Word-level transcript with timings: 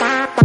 Bye. 0.00 0.39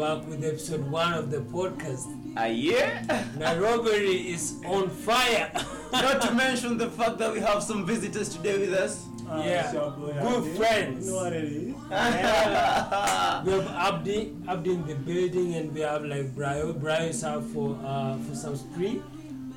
Back 0.00 0.26
with 0.26 0.42
episode 0.42 0.90
one 0.90 1.12
of 1.12 1.30
the 1.30 1.40
podcast. 1.52 2.08
Ah, 2.34 2.46
yeah. 2.46 3.04
Nairobi 3.36 4.32
is 4.32 4.58
on 4.64 4.88
fire. 4.88 5.52
Not 5.92 6.22
to 6.22 6.32
mention 6.32 6.78
the 6.78 6.88
fact 6.88 7.18
that 7.18 7.30
we 7.30 7.40
have 7.40 7.62
some 7.62 7.84
visitors 7.84 8.30
today 8.34 8.58
with 8.58 8.72
us. 8.72 9.06
Yeah, 9.28 9.70
good 9.70 10.56
friends. 10.56 11.06
You 11.06 11.12
know 11.12 11.18
what 11.18 11.34
it 11.34 11.44
is? 11.44 11.74
Yeah. 11.90 13.42
we 13.44 13.52
have 13.52 13.68
Abdi, 13.68 14.36
Abdi 14.48 14.72
in 14.72 14.86
the 14.86 14.94
building, 14.94 15.54
and 15.56 15.74
we 15.74 15.80
have 15.82 16.02
like 16.02 16.34
Brio. 16.34 16.72
Brio 16.72 17.00
is 17.00 17.22
out 17.22 17.44
for 17.44 17.78
uh, 17.84 18.16
for 18.16 18.34
some 18.34 18.56
spree. 18.56 19.02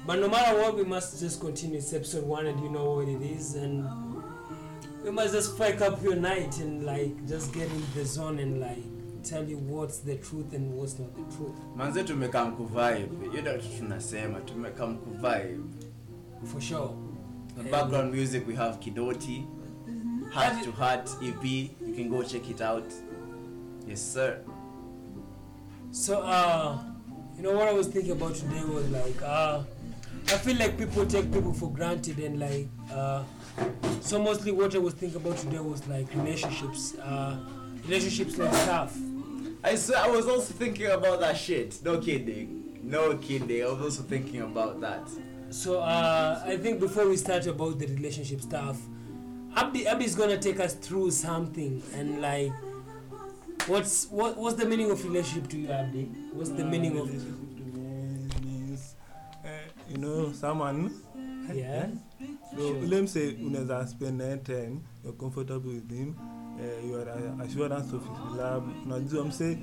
But 0.05 0.19
no 0.19 0.27
matter 0.27 0.59
what, 0.59 0.75
we 0.75 0.83
must 0.83 1.21
just 1.21 1.39
continue. 1.39 1.77
It's 1.77 1.93
episode 1.93 2.25
one, 2.25 2.47
and 2.47 2.59
you 2.59 2.69
know 2.69 2.95
what 2.95 3.07
it 3.07 3.21
is, 3.21 3.55
and 3.55 3.87
we 5.05 5.09
must 5.09 5.33
just 5.33 5.55
spike 5.55 5.79
up 5.79 6.03
your 6.03 6.17
night 6.17 6.59
and 6.59 6.85
like 6.85 7.25
just 7.27 7.53
get 7.53 7.71
in 7.71 7.83
the 7.95 8.05
zone 8.05 8.39
and 8.39 8.59
like 8.59 8.92
tell 9.29 9.49
you 9.51 9.57
what's 9.57 9.99
the 10.03 10.15
truth 10.15 10.53
and 10.53 10.73
what's 10.73 10.99
not 10.99 11.09
the 11.15 11.37
truth. 11.37 11.55
manze 11.75 12.03
tumekaa 12.03 12.45
mkuvibe 12.45 13.09
you 13.35 13.41
know 13.41 13.57
tu 13.57 13.67
tunasema 13.79 14.39
tumekaa 14.39 14.87
mkuvibe 14.87 15.59
For 16.51 16.61
sure. 16.61 16.89
the 17.63 17.69
background 17.71 18.15
music 18.15 18.47
we 18.47 18.55
have 18.55 18.77
kidoti 18.77 19.45
heart 20.33 20.63
to 20.63 20.71
heart 20.71 21.09
ep 21.23 21.43
you 21.45 21.95
can 21.95 22.09
go 22.09 22.23
check 22.23 22.49
it 22.49 22.61
out 22.61 22.85
yes 23.87 24.13
sir 24.13 24.37
So, 25.91 26.13
uh, 26.23 26.77
you 27.37 27.43
know 27.43 27.53
what 27.57 27.67
I 27.67 27.73
was 27.73 27.87
thinking 27.87 28.11
about 28.13 28.33
today 28.35 28.63
was 28.63 28.89
like, 28.89 29.21
uh, 29.21 29.61
I 30.27 30.37
feel 30.39 30.57
like 30.57 30.75
people 30.77 31.05
take 31.05 31.31
people 31.31 31.53
for 31.53 31.69
granted 31.71 32.17
and 32.17 32.39
like, 32.39 32.67
uh, 32.91 33.21
so 34.01 34.19
mostly 34.19 34.51
what 34.51 34.73
I 34.75 34.79
was 34.79 34.95
thinking 34.95 35.21
about 35.21 35.37
today 35.37 35.59
was 35.59 35.87
like 35.87 36.07
relationships, 36.15 36.95
uh, 36.95 37.35
relationships 37.85 38.37
like 38.39 38.53
stuff. 38.55 38.97
I 39.63 39.75
swear 39.75 39.99
i 39.99 40.07
was 40.09 40.27
also 40.27 40.53
thinking 40.53 40.87
about 40.87 41.19
that 41.19 41.37
shit 41.37 41.79
no 41.83 41.97
kidding 41.99 42.79
no 42.83 43.15
kidding 43.17 43.63
i 43.63 43.65
was 43.67 43.81
also 43.81 44.03
thinking 44.03 44.41
about 44.41 44.79
that 44.81 45.07
So, 45.53 45.81
uh, 45.81 46.41
I 46.47 46.57
think 46.57 46.79
before 46.79 47.07
we 47.07 47.15
start 47.15 47.45
about 47.45 47.77
the 47.77 47.85
relationship 47.85 48.41
stuff, 48.41 48.75
Abdi, 49.55 49.85
Abdi 49.85 50.09
gonna 50.15 50.39
take 50.39 50.59
us 50.59 50.73
through 50.73 51.11
something 51.11 51.79
and 51.93 52.21
like, 52.21 52.51
what's 53.67 54.07
what 54.09 54.35
what's 54.35 54.55
the 54.57 54.65
meaning 54.65 54.89
of 54.89 55.03
relationship 55.05 55.47
to 55.49 55.57
you, 55.57 55.69
Abdi? 55.69 56.05
What's 56.33 56.49
the 56.49 56.63
uh, 56.63 56.73
meaning 56.73 56.97
of 56.97 57.05
Relationship 57.07 57.57
to 57.57 57.63
me 57.63 58.29
means, 58.41 58.95
uh, 59.45 59.49
you 59.89 59.97
know 59.97 60.31
someone 60.31 60.89
yeah? 61.53 61.85
so 62.51 62.57
Sure. 62.57 62.81
let 62.81 63.01
me 63.01 63.07
say 63.07 63.35
unaweza 63.45 63.87
spend 63.87 64.43
time 64.45 64.81
you're 65.03 65.13
comfortable 65.13 65.69
with 65.71 65.91
him 65.91 66.15
uh, 66.59 66.89
you 66.89 67.01
are 67.01 67.11
assurance 67.45 67.95
of 67.95 68.01
his 68.03 68.39
unajua 68.85 69.25
mse 69.25 69.57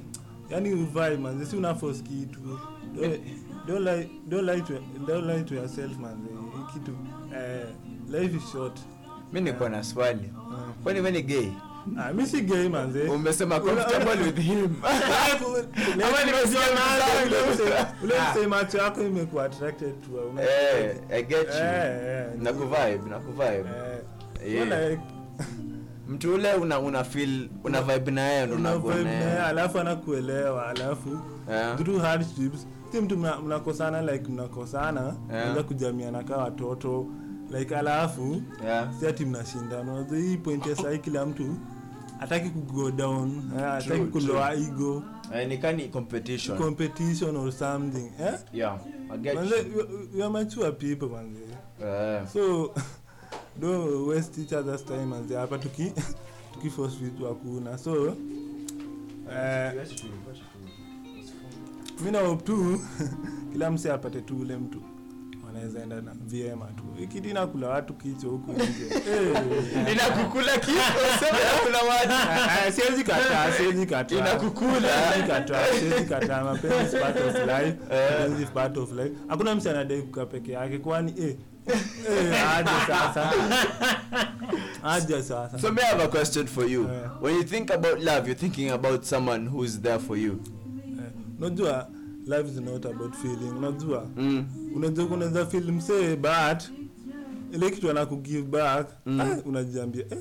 yani 0.50 0.74
uvai 0.74 1.16
manze 1.16 1.46
si 1.46 1.56
una 1.56 1.74
force 1.74 2.02
kitu. 2.02 2.40
Don't, 2.94 3.20
don't 3.66 3.84
lie 3.86 4.10
don't 4.28 4.48
lie 4.50 4.62
to 4.62 4.74
don't 5.06 5.26
lie 5.26 5.44
to 5.44 5.54
yourself 5.54 5.98
manze 5.98 6.28
Hii 6.30 6.72
kitu. 6.72 6.92
Uh, 6.92 8.14
life 8.20 8.36
is 8.36 8.52
short. 8.52 8.80
Mi 9.32 9.40
niko 9.40 9.68
na 9.68 9.84
swali. 9.84 10.30
Uh, 10.50 10.82
kwani 10.82 11.00
we 11.00 11.10
ni 11.10 11.22
gay? 11.22 11.48
Ah 11.98 12.12
mi 12.12 12.26
si 12.26 12.40
gay 12.40 12.68
manze 12.68 13.02
umesema 13.08 13.60
comfortable 13.60 14.24
with 14.24 14.38
him. 14.38 14.76
Ama 16.04 16.24
nimesikia 16.24 16.60
ule 18.04 18.14
msema 18.32 18.64
chako 18.64 19.02
imekuwa 19.02 19.44
attracted 19.44 19.94
to 20.02 20.42
Eh, 20.42 20.96
I 21.10 21.22
get 21.22 21.48
you. 21.48 21.54
Eh, 21.54 22.02
eh, 22.06 22.26
na 22.38 22.52
kuvibe 22.52 23.10
na 23.10 23.18
kuvibe 23.18 23.44
eh, 23.46 24.00
Yeah. 24.46 24.98
Mtu 26.10 26.34
ule 26.34 26.54
una 26.54 26.78
una 26.78 27.04
feel 27.04 27.48
una 27.64 27.82
vibe 27.82 28.10
na 28.10 28.20
yeye 28.20 28.52
una 28.52 28.76
vibe 28.78 29.04
na 29.04 29.10
yeye. 29.10 29.42
alafu 29.42 29.78
anakuelewa 29.78 30.68
alafu 30.68 31.18
Yeah. 31.50 31.76
through 31.78 32.00
hardships 32.00 32.66
si 32.92 33.00
mtu 33.00 33.16
mna- 33.16 33.40
mnakosana 33.40 34.02
like 34.02 34.28
mnakosana 34.28 35.00
Yeah. 35.00 35.46
naeza 35.46 35.62
kujamiana 35.62 36.22
kaa 36.22 36.36
watoto 36.36 37.06
like 37.58 37.76
alafu 37.76 38.42
Yeah. 38.64 38.88
si 39.00 39.06
ati 39.06 39.24
mnashindana 39.24 40.06
hii 40.16 40.36
point 40.36 40.66
ya 40.66 40.76
sahi 40.76 40.98
kila 40.98 41.26
mtu 41.26 41.56
hataki 42.18 42.50
kugo 42.50 42.90
down 42.90 43.42
eh, 43.58 43.64
hataki 43.64 44.00
kuloa 44.04 44.54
ego 44.54 45.02
Eh, 45.34 45.48
ni 45.48 45.58
kani 45.58 45.88
competition 45.88 46.58
competition 46.58 47.36
or 47.36 47.52
something 47.52 48.10
eh? 48.20 48.34
yeah 48.52 48.78
i 49.14 49.18
get 49.18 49.34
manze 49.34 49.54
you 49.58 49.88
you 50.14 50.24
are 50.24 50.28
mature 50.32 50.72
people 50.72 51.06
manze 51.08 51.40
yeah. 51.80 52.26
so 52.28 52.70
don't 53.58 54.06
waste 54.08 54.38
each 54.42 54.52
other's 54.52 54.82
time? 54.84 55.12
As 55.12 55.32
hapa 55.32 55.58
tuki 55.58 55.92
tukiforce 56.52 56.96
vitu 56.96 57.26
hakuna 57.26 57.78
so 57.78 58.16
eh, 59.32 59.72
mi 62.04 62.10
na 62.10 62.20
hope 62.20 62.42
tu 62.44 62.80
kila 63.52 63.70
mse 63.70 63.92
apate 63.92 64.20
tu 64.20 64.36
ule 64.40 64.56
mtu. 64.56 64.82
Wanaweza 65.46 65.82
enda 65.82 66.00
na 66.00 66.14
vyema 66.26 66.66
tu. 66.66 67.02
Ikiti 67.02 67.32
nakula 67.32 67.68
watu 67.68 67.94
kichwa 67.94 68.30
huku 68.30 68.52
nje. 68.52 68.64
Eh. 69.10 69.92
inakukula 69.92 70.58
kifo 70.58 71.00
sema 71.20 71.38
inakula 71.40 71.82
watu. 71.94 72.12
Ah, 72.12 72.66
ah, 72.66 72.72
siwezi 72.72 73.04
kataa 73.04 73.52
siwezi 73.52 73.86
kataa. 73.86 74.16
Inakukula. 74.18 74.88
Siwezi 75.80 76.04
kataa 76.08 76.44
mapenzi 76.44 76.96
part 76.96 77.16
of 77.16 77.34
life. 77.34 77.76
Eh. 77.90 78.10
mapenzi 78.20 78.42
is 78.42 78.48
part 78.50 78.76
of 78.76 78.92
life. 78.92 79.12
Hakuna 79.28 79.54
mse 79.54 79.70
anadai 79.70 80.02
kukaa 80.02 80.26
peke 80.26 80.52
yake 80.52 80.78
kwani 80.78 81.14
eh 81.18 81.36
so 85.58 85.72
may 85.72 85.82
i 85.82 85.86
have 85.86 86.00
a 86.04 86.08
question 86.08 86.46
for 86.46 86.64
you? 86.66 86.82
Yeah. 86.88 87.08
when 87.20 87.34
you 87.34 87.42
think 87.44 87.70
about 87.70 88.00
love 88.00 88.26
you're 88.26 88.38
thinking 88.38 88.70
about 88.70 89.04
someone 89.04 89.46
who's 89.46 89.78
there 89.80 89.98
for 89.98 90.16
you. 90.16 90.40
Eh, 90.98 91.10
unajua 91.38 91.88
life 92.26 92.48
is 92.48 92.60
not 92.60 92.84
about 92.86 93.14
feeling. 93.16 93.60
Najua 93.60 94.06
mm. 94.16 94.46
unajua 94.76 95.06
kunaweza 95.06 95.46
feel 95.46 95.72
msee 95.72 96.16
but 96.16 96.62
ile 97.52 97.70
kitu 97.70 97.90
anakugive 97.90 98.42
back 98.42 98.88
Mm. 99.06 99.20
ah, 99.20 99.36
unajiambia 99.44 100.04
eh, 100.10 100.18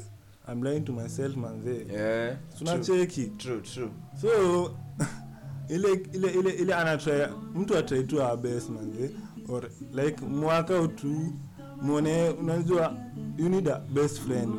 I'm 0.52 0.64
lying 0.64 0.82
to 0.82 0.94
myself 0.94 1.36
manze. 1.36 1.86
Yeah. 1.94 2.36
Tunacheki 2.58 3.26
true. 3.38 3.62
true 3.62 3.90
so 4.22 4.72
ile 5.76 5.90
ile 6.14 6.28
ile 6.32 6.50
ile 6.50 6.76
anatry 6.76 7.14
mtu 7.56 7.78
atry 7.78 8.04
tu 8.04 8.18
our 8.22 8.38
best 8.38 8.70
manze 8.70 9.12
or 9.52 9.70
like 9.94 10.26
mwaka 10.26 10.82
utu 10.82 11.34
muone 11.82 12.30
unajua 12.30 12.94
you 13.38 13.50
need 13.50 13.68
a 13.70 13.80
best 13.94 14.20
friend. 14.20 14.50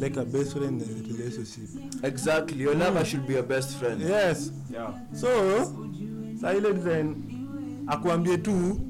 Like 0.00 0.20
a 0.20 0.24
best 0.24 0.52
friend 0.52 0.82
in 0.82 0.88
a 0.88 1.18
relationship. 1.18 1.68
Exactly 2.04 2.62
your 2.62 2.76
lover 2.76 3.04
should 3.04 3.26
be 3.26 3.32
your 3.34 3.46
best 3.46 3.70
friend. 3.78 4.00
Yes. 4.00 4.52
Yeah. 4.72 4.94
So 5.12 5.28
sa 6.40 6.54
ile 6.54 6.74
design 6.74 7.14
akuambie 7.86 8.38
tu 8.38 8.80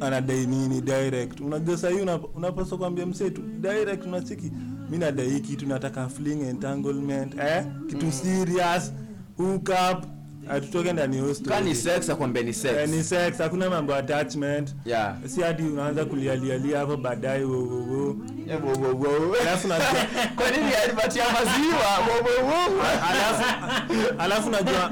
anadai 0.00 0.46
nini 0.46 0.80
direct. 0.80 1.40
Unajua 1.40 1.76
sahii 1.76 2.06
unapaswa 2.34 2.78
kuambia 2.78 3.06
msetu 3.06 3.42
direct 3.60 4.06
unacheki. 4.06 4.52
Mi 4.90 4.98
nadai 4.98 5.40
kitu 5.40 5.66
nataka 5.66 6.08
fling 6.08 6.40
entanglement 6.42 7.34
eh? 7.34 7.64
kitu 7.86 8.12
serious 8.12 8.92
hook 9.36 9.70
up 10.50 10.56
atutoke 10.56 10.92
ndani 10.92 11.34
kani 11.48 11.74
sex 11.74 12.10
akwambia 12.10 12.42
ni 12.42 12.52
sex? 12.52 12.72
Eh, 12.78 12.88
ni 12.88 13.02
sex. 13.04 13.38
Hakuna 13.38 13.70
mambo 13.70 13.94
attachment. 13.94 14.74
Yeah. 14.84 15.16
Si 15.26 15.40
hadi 15.40 15.62
unaanza 15.62 16.04
kulialialia 16.04 16.78
hapo 16.78 16.96
baadaye 16.96 17.44
wo, 17.44 17.58
wo, 17.58 18.16
wo. 18.98 19.36
alafu 19.40 19.68
najua 19.68 19.86
kwa 20.36 20.50
nini 20.50 20.72
alipatia 20.84 21.24
maziwa? 21.24 21.98
Wo, 22.08 22.46
wo, 22.46 22.48
wo. 22.48 22.82
alafu 23.10 23.44
alafu 24.18 24.50
najua 24.50 24.90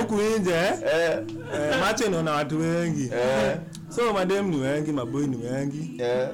huku 0.00 0.14
nje 0.14 0.50
eh? 0.50 0.72
Eh, 0.94 1.18
eh, 1.54 1.80
macho 1.80 2.06
inaona 2.06 2.32
watu 2.32 2.60
wengi. 2.60 3.02
Eh, 3.04 3.56
so 3.88 4.12
madem 4.12 4.48
ni 4.48 4.56
wengi 4.56 4.92
maboi 4.92 5.26
ni 5.26 5.36
wengi. 5.36 6.02
Eh. 6.02 6.28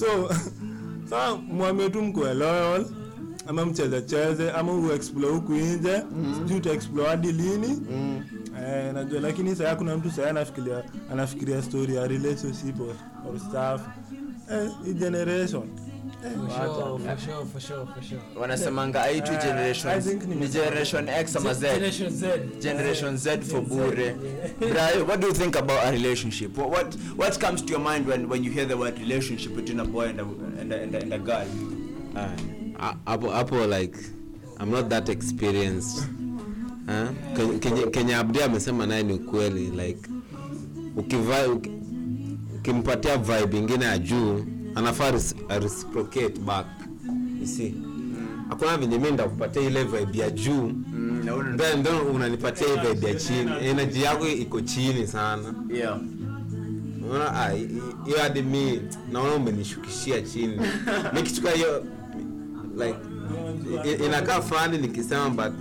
so 0.00 0.34
so 1.10 1.36
mwambie 1.36 1.90
tu 1.90 2.02
mkuwe 2.02 2.34
loyal 2.34 2.86
ama 3.46 3.64
mcheze 3.66 4.02
cheze 4.02 4.50
ama 4.50 4.72
uexplore 4.72 5.34
huku 5.34 5.52
nje 5.52 6.02
sijui 6.38 6.56
utaexplore 6.58 7.08
hadi 7.08 7.32
lini. 7.32 7.68
Mm. 7.90 8.22
Eh, 8.66 8.94
najua 8.94 9.20
lakini 9.20 9.56
saa 9.56 9.76
kuna 9.76 9.96
mtu 9.96 10.10
saa 10.10 10.30
anafikiria 10.30 10.82
anafikiria 11.12 11.62
story 11.62 11.94
ya 11.94 12.06
relationship 12.06 12.80
or, 12.80 12.94
or 13.28 13.38
stuff. 13.40 13.80
Eh, 14.52 14.94
generation. 14.98 15.62
Eh, 16.26 16.30
For 16.32 16.62
wacha. 16.62 16.64
sure, 16.64 16.98
for 16.98 17.20
sure, 17.20 17.46
for 17.52 17.60
sure, 17.60 17.86
for 17.94 18.02
sure. 18.02 18.20
wanasemanga 18.40 19.02
aitu 19.02 19.32
Eh, 19.32 19.38
I 19.38 19.46
generation 19.46 20.02
think 20.02 20.24
ni 20.24 20.34
ni 20.34 20.48
generation 20.48 21.08
x 21.08 21.36
ama 21.36 21.54
z. 21.54 21.60
Generation 22.60 23.16
Z. 23.16 23.38
for 23.42 23.60
bure. 23.60 24.04
Yeah. 24.60 25.02
What 25.08 25.20
do 25.20 25.26
you 25.26 25.32
think 25.34 25.56
about 25.56 25.84
a 25.84 25.90
relationship? 25.90 26.56
What, 26.58 26.70
what 26.70 26.94
what 27.16 27.38
comes 27.40 27.62
to 27.62 27.72
your 27.72 27.92
mind 27.92 28.06
when 28.08 28.28
when 28.28 28.44
you 28.44 28.50
hear 28.52 28.66
the 28.68 28.76
word 28.76 28.98
relationship 28.98 29.54
between 29.56 29.80
a 29.80 29.84
boy 29.84 30.08
and 30.08 30.20
a 30.20 30.24
and 30.60 30.72
a, 30.72 30.82
and 30.82 30.94
a, 30.94 30.98
and 31.02 31.12
a 31.14 31.18
girl 31.18 31.46
Ah, 32.16 32.28
hapo 33.04 33.30
hapo 33.30 33.66
like 33.66 33.98
i'm 34.60 34.70
not 34.70 34.88
that 34.88 35.08
experienced. 35.08 36.04
Ah, 36.88 37.08
Kenye- 37.90 38.14
abdi 38.14 38.42
amesema 38.42 38.86
naye 38.86 39.02
ni 39.02 39.12
ukweli 39.12 39.66
like 39.70 40.10
ukimpatia 42.56 43.16
vibe 43.18 43.58
ingine 43.58 43.84
ya 43.84 43.98
juu 43.98 44.44
anafaa 44.74 45.10
reciprocate 45.60 46.38
back 46.46 46.66
you 47.40 47.46
see? 47.46 47.74
Hakuna 48.48 48.76
venye 48.76 48.98
mi 48.98 49.10
ndakupatia 49.10 49.62
ile 49.62 49.84
vibe 49.84 50.18
ya 50.18 50.30
juu 50.30 50.62
mm, 50.92 51.56
then 51.56 51.82
then 51.82 51.94
unanipatia 52.14 52.66
hii 52.68 52.88
vibe 52.88 53.08
ya 53.08 53.14
chini. 53.14 53.50
Energy 53.62 54.02
yako 54.02 54.26
iko 54.28 54.60
chini 54.60 55.06
sana. 55.06 55.54
Yeah. 55.74 56.00
Unaona 57.04 57.32
ah, 57.40 57.48
hi- 57.50 57.58
hi- 57.66 57.82
hiyo 58.04 58.18
hadi 58.22 58.42
mi 58.42 58.80
naona 59.12 59.34
umenishukishia 59.34 60.22
chini. 60.22 60.60
Nikichukua 61.14 61.50
hiyo 61.50 61.84
like 62.78 62.96
inakaa 64.06 64.40
fani 64.40 64.78
nikisema 64.78 65.30
but 65.30 65.52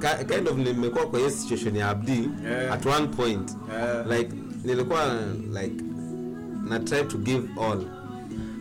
ki- 0.00 0.24
kind 0.34 0.48
of 0.48 0.56
nimekuwa 0.58 1.06
kwa 1.06 1.18
hiyo 1.18 1.30
situation 1.30 1.76
ya 1.76 1.88
abdi 1.88 2.30
Yeah. 2.44 2.72
at 2.74 2.86
one 2.86 3.06
point. 3.06 3.50
Yeah. 3.72 4.06
like 4.18 4.30
nilikuwa 4.64 5.14
like 5.62 5.84
na 6.68 6.78
try 6.80 7.04
to 7.04 7.18
give 7.18 7.48
all. 7.60 7.80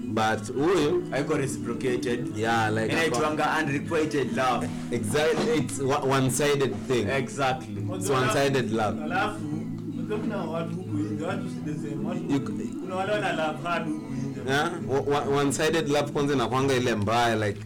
But 0.08 0.54
huyu 0.56 1.04
haiko 1.12 1.38
reciprocated. 1.38 2.38
Yeah 2.38 2.70
like 2.72 2.82
ako- 2.86 2.92
inaitwanga 2.94 3.58
unrequited 3.64 4.28
love. 4.38 4.70
Exactly 4.92 5.58
it's 5.58 5.80
one 6.12 6.32
sided 6.32 6.74
thing. 6.88 7.08
Exactly. 7.18 7.88
It's 7.98 8.10
one 8.10 8.28
sided 8.34 8.72
love. 8.72 9.04
alafu 9.04 9.40
kuna 10.22 10.38
watu 10.38 10.76
huku 10.76 10.98
nje 10.98 11.24
watu 11.26 11.44
si 11.50 11.56
the 11.74 11.90
same 11.90 12.08
watu 12.08 12.42
kuna 12.82 12.96
wale 12.96 13.12
wana 13.12 13.32
love 13.32 13.64
hard 13.64 13.86
huku 13.88 14.50
yeah? 14.50 14.72
one 15.38 15.54
sided 15.54 15.90
love 15.90 16.12
kwanza 16.12 16.34
inakwanga 16.34 16.74
ile 16.74 16.96
mbaya 16.96 17.48
like 17.48 17.60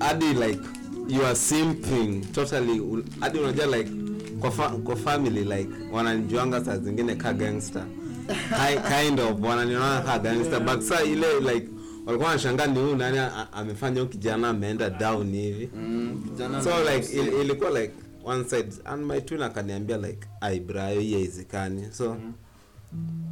hadi 0.00 0.32
like 0.34 0.60
you 1.08 1.22
are 1.26 1.34
simping 1.34 2.20
totally. 2.32 3.02
Hadi 3.20 3.38
unajua 3.38 3.66
like 3.66 3.90
kwa, 4.40 4.50
fa, 4.50 4.68
kwa 4.68 4.96
family 4.96 5.44
like 5.44 5.68
wananijuanga 5.92 6.64
saa 6.64 6.78
zingine 6.78 7.14
ka 7.14 7.32
gangster. 7.32 7.84
Ki- 8.28 8.80
kind 9.06 9.20
of 9.20 9.40
wananiona 9.42 10.00
ka 10.00 10.18
gangster. 10.18 10.60
But 10.60 10.80
saa 10.82 11.02
ile 11.02 11.40
like 11.40 11.68
walikuwa 12.06 12.28
wanashangaa 12.28 12.66
ni 12.66 12.78
huyu 12.78 12.96
nani 12.96 13.18
amefanya 13.52 14.00
huyu 14.00 14.08
kijana 14.12 14.48
ameenda 14.48 14.90
down 14.90 15.32
hivi. 15.32 15.70
Mm, 15.76 16.24
so 16.64 16.70
like 16.94 17.12
il, 17.12 17.40
ilikuwa 17.40 17.80
like 17.80 17.92
one 18.24 18.44
side 18.44 18.72
and 18.84 19.06
my 19.06 19.20
twin 19.20 19.42
akaniambia 19.42 19.96
like 19.96 20.28
aibrayo 20.40 21.00
hii 21.00 21.14
haizikani. 21.14 21.86
So 21.92 22.16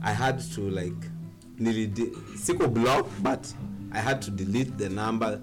i 0.02 0.14
had 0.14 0.42
to 0.54 0.60
like 0.70 1.10
nilidi 1.58 2.12
siko 2.42 2.69
block 2.69 3.06
but 3.22 3.40
i 3.92 4.02
had 4.02 4.20
to 4.26 4.31
delete 4.31 4.70
the 4.78 4.88
number 4.88 5.38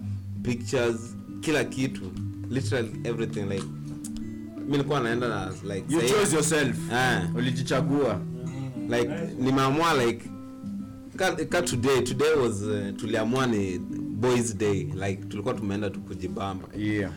pictures 0.47 1.15
kila 1.41 1.63
kitu 1.63 2.11
literally 2.49 2.91
everything 3.03 3.41
like 3.41 3.63
mi 4.65 4.71
nilikuwa 4.71 4.99
naenda 4.99 5.27
na 5.29 5.51
like 5.75 5.93
you 5.93 6.01
chose 6.01 6.35
yourself. 6.35 6.77
Eh, 6.91 7.35
ulijichagua. 7.35 8.19
Like 8.89 9.09
nimeamua 9.39 10.05
like 10.05 10.29
ka, 11.15 11.31
ka 11.35 11.61
today 11.61 12.01
today 12.01 12.33
was 12.43 12.61
uh, 12.61 12.95
tuliamua 12.95 13.47
ni 13.47 13.79
boys 14.19 14.57
day 14.57 14.83
like 14.83 15.15
tulikuwa 15.15 15.53
tumeenda 15.53 15.89
tu 15.89 15.99
kujibamba. 15.99 16.67
Yeah. 16.77 17.11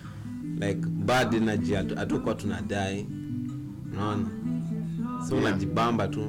Like 0.61 0.81
bad 0.87 1.35
energy 1.35 1.73
hatu- 1.75 1.97
hatukuwa 1.97 2.35
tunadai 2.35 3.07
unaona? 3.93 4.27
So 5.29 5.35
Yeah. 5.37 5.47
unajibamba 5.47 6.09
tu. 6.09 6.27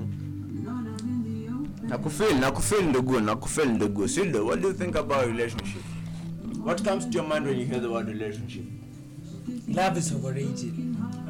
Nakufil 1.90 2.36
nakufil 2.40 2.86
ndugu 2.90 3.20
nakufil 3.20 3.70
ndugu. 3.70 4.08
Sildo 4.08 4.46
what 4.46 4.62
do 4.62 4.68
you 4.68 4.74
think 4.74 4.96
about 4.96 5.26
relationship 5.26 5.82
what 6.64 6.84
comes 6.84 7.06
to 7.06 7.12
your 7.12 7.24
mind 7.24 7.46
when 7.46 7.58
you 7.60 7.66
hear 7.66 7.80
the 7.80 7.90
word 7.90 8.08
relationship 8.08 8.64
Love 9.68 9.98
is 9.98 10.14
overrated. 10.14 10.74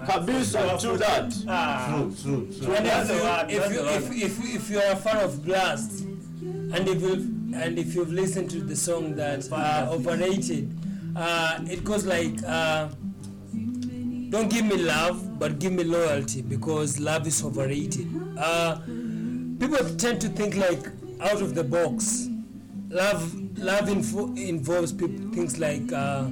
kabisa 0.07 0.77
to 0.79 0.97
that 0.97 1.33
ah 1.47 1.87
And 1.95 2.85
That's 2.85 3.09
if 3.09 3.17
the 3.17 3.53
you, 3.53 3.59
if 3.59 3.71
you, 3.71 3.81
the 3.83 3.95
if, 3.95 4.11
if, 4.11 4.55
if 4.55 4.69
you 4.69 4.79
are 4.79 4.91
a 4.93 4.95
fan 4.95 5.17
of 5.23 5.45
Blast, 5.45 6.01
and 6.01 6.87
if 6.87 7.01
you 7.01 7.13
and 7.53 7.77
if 7.77 7.93
you've 7.95 8.11
listened 8.11 8.49
to 8.51 8.59
the 8.61 8.75
song 8.75 9.15
that 9.15 9.47
uh, 9.51 9.87
overrated, 9.91 10.73
uh, 11.15 11.59
it 11.69 11.83
goes 11.83 12.05
like, 12.05 12.41
uh, 12.47 12.87
"Don't 14.29 14.49
give 14.49 14.65
me 14.65 14.77
love, 14.77 15.37
but 15.37 15.59
give 15.59 15.73
me 15.73 15.83
loyalty, 15.83 16.41
because 16.41 16.99
love 16.99 17.27
is 17.27 17.43
overrated." 17.43 18.07
Uh, 18.37 18.79
people 19.59 19.83
tend 19.97 20.19
to 20.21 20.29
think 20.29 20.55
like 20.55 20.87
out 21.21 21.41
of 21.41 21.53
the 21.53 21.63
box. 21.63 22.27
Love, 22.89 23.35
love 23.61 23.89
info- 23.89 24.33
involves 24.35 24.91
things 24.91 25.57
like 25.59 25.91
uh, 25.93 26.27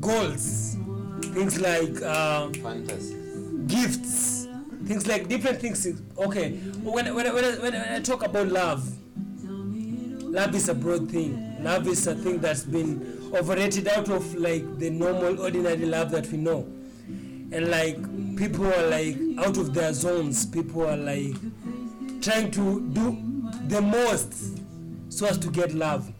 goals, 0.00 0.76
things 1.34 1.60
like. 1.60 2.00
Uh, 2.02 2.48
gifts 3.66 4.46
things 4.86 5.06
like 5.06 5.28
different 5.28 5.60
things. 5.60 5.86
Okay 6.18 6.52
when, 6.82 7.14
when, 7.14 7.32
when, 7.34 7.44
I, 7.44 7.50
when 7.58 7.74
I 7.74 8.00
talk 8.00 8.24
about 8.24 8.48
love 8.48 8.82
love 10.30 10.54
is 10.54 10.68
a 10.68 10.74
broad 10.74 11.10
thing. 11.10 11.62
Love 11.62 11.86
is 11.88 12.06
a 12.06 12.14
thing 12.14 12.38
that's 12.38 12.62
been 12.62 13.18
overrated 13.34 13.88
out 13.88 14.08
of 14.08 14.34
like 14.36 14.78
the 14.78 14.88
normal 14.90 15.40
ordinary 15.40 15.86
love 15.86 16.10
that 16.12 16.26
we 16.28 16.38
know. 16.38 16.66
And 17.52 17.68
like 17.68 17.96
people 18.36 18.66
are 18.66 18.86
like 18.86 19.16
out 19.38 19.56
of 19.56 19.74
their 19.74 19.92
zones. 19.92 20.46
People 20.46 20.86
are 20.86 20.96
like 20.96 21.34
trying 22.20 22.50
to 22.52 22.80
do 22.92 23.50
the 23.66 23.80
most 23.82 24.59
so 25.10 25.26
as 25.26 25.36
to 25.36 25.50
get 25.50 25.74
love 25.74 26.10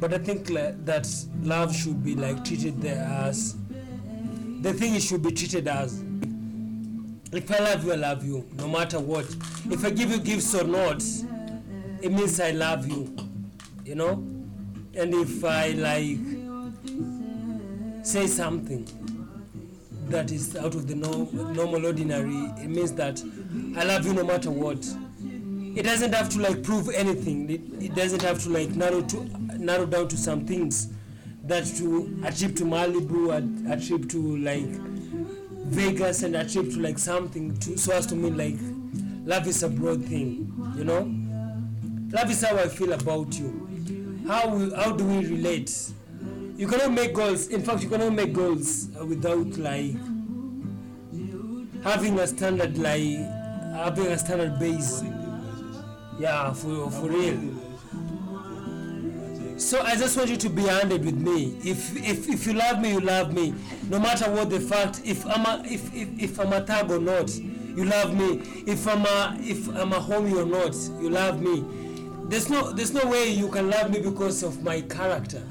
but 0.00 0.12
i 0.12 0.18
think 0.18 0.46
that 0.84 1.08
love 1.42 1.74
should 1.74 2.04
be 2.04 2.14
like 2.14 2.44
treated 2.44 2.84
as 2.84 3.56
the 4.60 4.72
thing 4.74 4.94
it 4.94 5.02
should 5.02 5.22
be 5.22 5.30
treated 5.30 5.66
as 5.68 6.02
if 7.32 7.50
I 7.50 7.58
love 7.58 7.84
you, 7.84 7.92
I 7.92 7.96
love 7.96 8.24
you, 8.24 8.48
no 8.54 8.68
matter 8.68 9.00
what. 9.00 9.24
If 9.68 9.84
I 9.84 9.90
give 9.90 10.10
you 10.10 10.18
gifts 10.18 10.54
or 10.54 10.64
not, 10.64 11.02
it 12.00 12.10
means 12.12 12.40
I 12.40 12.52
love 12.52 12.88
you, 12.88 13.14
you 13.84 13.94
know. 13.96 14.12
And 14.94 15.12
if 15.12 15.44
I 15.44 15.70
like 15.72 16.18
say 18.06 18.26
something 18.28 18.86
that 20.08 20.30
is 20.30 20.56
out 20.56 20.74
of 20.74 20.86
the 20.86 20.94
no, 20.94 21.24
normal 21.52 21.84
ordinary, 21.84 22.44
it 22.62 22.68
means 22.68 22.92
that 22.92 23.20
I 23.76 23.84
love 23.84 24.06
you 24.06 24.14
no 24.14 24.24
matter 24.24 24.50
what. 24.50 24.86
It 25.76 25.82
doesn't 25.82 26.14
have 26.14 26.30
to 26.30 26.40
like 26.40 26.62
prove 26.62 26.88
anything. 26.88 27.50
It, 27.50 27.60
it 27.84 27.94
doesn't 27.94 28.22
have 28.22 28.42
to 28.44 28.48
like 28.50 28.70
narrow 28.70 29.02
to 29.02 29.24
narrow 29.58 29.84
down 29.84 30.08
to 30.08 30.16
some 30.16 30.46
things 30.46 30.88
that 31.44 31.66
to 31.76 32.18
achieve 32.24 32.54
to 32.56 32.64
Malibu, 32.64 33.30
a- 33.30 33.72
achieve 33.74 34.08
to 34.08 34.36
like 34.38 34.64
Vegas 35.68 36.22
and 36.22 36.34
a 36.34 36.48
trip 36.48 36.70
to 36.70 36.80
like 36.80 36.98
something 36.98 37.54
to 37.58 37.76
so 37.76 37.92
as 37.92 38.06
to 38.06 38.14
mean 38.16 38.38
like 38.38 38.56
love 39.26 39.46
is 39.46 39.62
a 39.62 39.68
broad 39.68 40.02
thing, 40.06 40.50
you 40.78 40.84
know. 40.84 41.12
Love 42.10 42.30
is 42.30 42.42
how 42.42 42.56
I 42.56 42.68
feel 42.68 42.92
about 42.94 43.38
you. 43.38 44.24
How 44.26 44.48
we, 44.48 44.72
how 44.74 44.92
do 44.92 45.04
we 45.04 45.26
relate? 45.26 45.92
You 46.56 46.68
cannot 46.68 46.92
make 46.92 47.12
goals. 47.12 47.48
In 47.48 47.62
fact, 47.62 47.82
you 47.82 47.90
cannot 47.90 48.14
make 48.14 48.32
goals 48.32 48.88
without 49.06 49.58
like 49.58 49.94
having 51.84 52.18
a 52.18 52.26
standard 52.26 52.78
like 52.78 53.18
having 53.74 54.06
a 54.06 54.16
standard 54.18 54.58
base. 54.58 55.02
Yeah, 56.18 56.52
for 56.54 56.90
for 56.90 57.08
real. 57.10 57.38
So 59.58 59.80
I 59.80 59.96
just 59.96 60.16
want 60.16 60.30
you 60.30 60.36
to 60.36 60.48
be 60.50 60.62
handed 60.62 61.04
with 61.04 61.16
me. 61.16 61.58
If 61.64 61.96
if 61.96 62.28
if 62.28 62.46
you 62.46 62.54
love 62.54 62.80
me, 62.80 62.92
you 62.92 63.00
love 63.00 63.32
me. 63.34 63.54
No 63.88 63.98
matter 63.98 64.30
what 64.30 64.50
the 64.50 64.60
fact. 64.60 65.02
If 65.04 65.26
I'm 65.26 65.44
a 65.44 65.62
if 65.66 65.94
if, 65.94 66.08
if 66.18 66.40
I'm 66.40 66.52
a 66.52 66.60
thug 66.60 66.90
or 66.90 66.98
not, 66.98 67.34
you 67.36 67.84
love 67.84 68.14
me. 68.14 68.42
If 68.66 68.86
I'm 68.88 69.04
a 69.04 69.36
if 69.40 69.68
I'm 69.68 69.92
a 69.92 70.00
homie 70.00 70.36
or 70.36 70.46
not, 70.46 70.74
you 71.02 71.10
love 71.10 71.40
me. 71.40 71.64
There's 72.28 72.48
no 72.48 72.72
there's 72.72 72.94
no 72.94 73.06
way 73.06 73.28
you 73.30 73.48
can 73.50 73.70
love 73.70 73.90
me 73.90 74.00
because 74.00 74.42
of 74.42 74.62
my 74.62 74.80
character. 74.82 75.42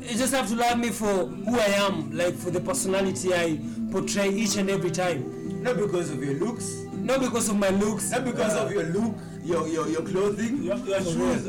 You 0.00 0.16
just 0.16 0.32
have 0.32 0.48
to 0.48 0.54
love 0.56 0.78
me 0.78 0.88
for 0.90 1.26
who 1.26 1.58
I 1.58 1.66
am, 1.86 2.16
like 2.16 2.34
for 2.34 2.50
the 2.50 2.60
personality 2.60 3.34
I 3.34 3.60
portray 3.90 4.30
each 4.30 4.56
and 4.56 4.70
every 4.70 4.90
time. 4.90 5.62
not 5.62 5.76
because 5.76 6.10
of 6.10 6.22
your 6.22 6.34
looks 6.34 6.87
not 7.08 7.20
because 7.20 7.48
of 7.48 7.56
my 7.56 7.70
looks 7.70 8.10
Not 8.10 8.24
because 8.24 8.54
of 8.54 8.70
your 8.70 8.84
look, 8.84 9.16
your 9.42 9.66
your, 9.66 9.88
your 9.88 10.02
clothing. 10.02 10.62
your, 10.62 10.76
your 10.76 11.00
shoes 11.00 11.46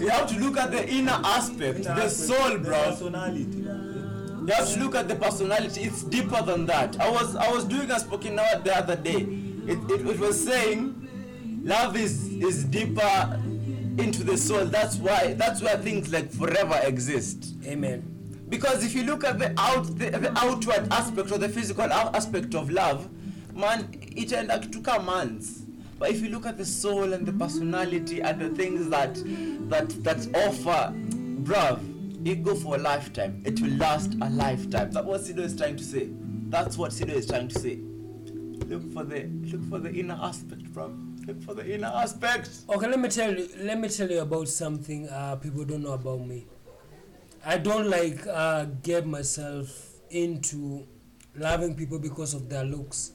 You 0.00 0.08
have 0.08 0.26
to 0.30 0.38
look 0.40 0.56
at 0.56 0.70
the 0.72 0.88
inner 0.88 1.20
aspect, 1.24 1.84
the 1.84 2.08
soul, 2.08 2.54
the 2.54 2.58
bro. 2.58 2.82
personality 2.84 3.58
You 3.58 4.52
have 4.52 4.68
to 4.74 4.80
look 4.80 4.94
at 4.94 5.06
the 5.08 5.14
personality. 5.16 5.82
It's 5.82 6.02
deeper 6.02 6.42
than 6.42 6.66
that. 6.66 7.00
I 7.00 7.08
was 7.10 7.36
I 7.36 7.50
was 7.52 7.64
doing 7.64 7.90
a 7.90 7.98
spoken 8.00 8.36
word 8.36 8.64
the 8.64 8.76
other 8.76 8.96
day. 8.96 9.20
It, 9.66 9.78
it, 9.90 10.06
it 10.06 10.18
was 10.18 10.42
saying 10.44 11.60
love 11.62 11.96
is 11.96 12.28
is 12.48 12.64
deeper 12.64 13.40
into 13.98 14.24
the 14.24 14.36
soul. 14.36 14.64
That's 14.66 14.96
why 14.96 15.34
that's 15.34 15.62
why 15.62 15.76
things 15.76 16.12
like 16.12 16.30
forever 16.32 16.78
exist. 16.84 17.54
amen 17.66 18.02
Because 18.48 18.84
if 18.84 18.94
you 18.94 19.04
look 19.04 19.24
at 19.24 19.38
the 19.38 19.54
out 19.58 19.86
the, 19.98 20.10
the 20.10 20.32
outward 20.38 20.88
aspect 20.90 21.30
or 21.32 21.38
the 21.38 21.48
physical 21.48 21.84
aspect 21.92 22.54
of 22.54 22.70
love, 22.70 23.08
man, 23.54 23.88
itaenda 24.16 24.58
kutuka 24.58 24.98
months. 25.04 25.62
But 25.98 26.10
if 26.10 26.22
you 26.22 26.28
look 26.28 26.46
at 26.46 26.56
the 26.56 26.64
soul 26.64 27.12
and 27.12 27.24
the 27.24 27.32
personality 27.32 28.20
and 28.20 28.40
the 28.40 28.50
things 28.50 28.88
that 28.90 29.14
that 29.70 29.88
that 30.04 30.26
offer, 30.34 30.92
bruv, 31.44 31.80
it 32.26 32.42
go 32.42 32.54
for 32.54 32.76
a 32.76 32.78
lifetime. 32.78 33.42
It 33.44 33.60
will 33.60 33.76
last 33.76 34.14
a 34.20 34.28
lifetime. 34.30 34.90
That's 34.90 35.06
what 35.06 35.20
Sido 35.20 35.40
is 35.40 35.56
trying 35.56 35.76
to 35.76 35.84
say. 35.84 36.08
That's 36.48 36.76
what 36.76 36.90
Sido 36.90 37.10
is 37.14 37.26
trying 37.26 37.48
to 37.48 37.58
say. 37.58 37.80
Look 38.68 38.92
for 38.92 39.04
the 39.04 39.28
look 39.52 39.64
for 39.68 39.78
the 39.78 39.92
inner 39.92 40.18
aspect, 40.20 40.64
bruv. 40.72 41.26
Look 41.26 41.42
for 41.42 41.54
the 41.54 41.74
inner 41.74 41.92
aspect. 41.94 42.50
Okay, 42.68 42.86
let 42.88 42.98
me 42.98 43.08
tell 43.08 43.32
you. 43.36 43.48
Let 43.58 43.78
me 43.78 43.88
tell 43.88 44.10
you 44.10 44.20
about 44.20 44.48
something 44.48 45.08
uh, 45.08 45.36
people 45.36 45.64
don't 45.64 45.82
know 45.82 45.92
about 45.92 46.20
me. 46.20 46.46
I 47.46 47.58
don't 47.58 47.88
like 47.90 48.26
uh, 48.26 48.64
get 48.82 49.06
myself 49.06 49.68
into 50.10 50.86
loving 51.36 51.74
people 51.74 51.98
because 51.98 52.34
of 52.34 52.48
their 52.48 52.64
looks. 52.64 53.12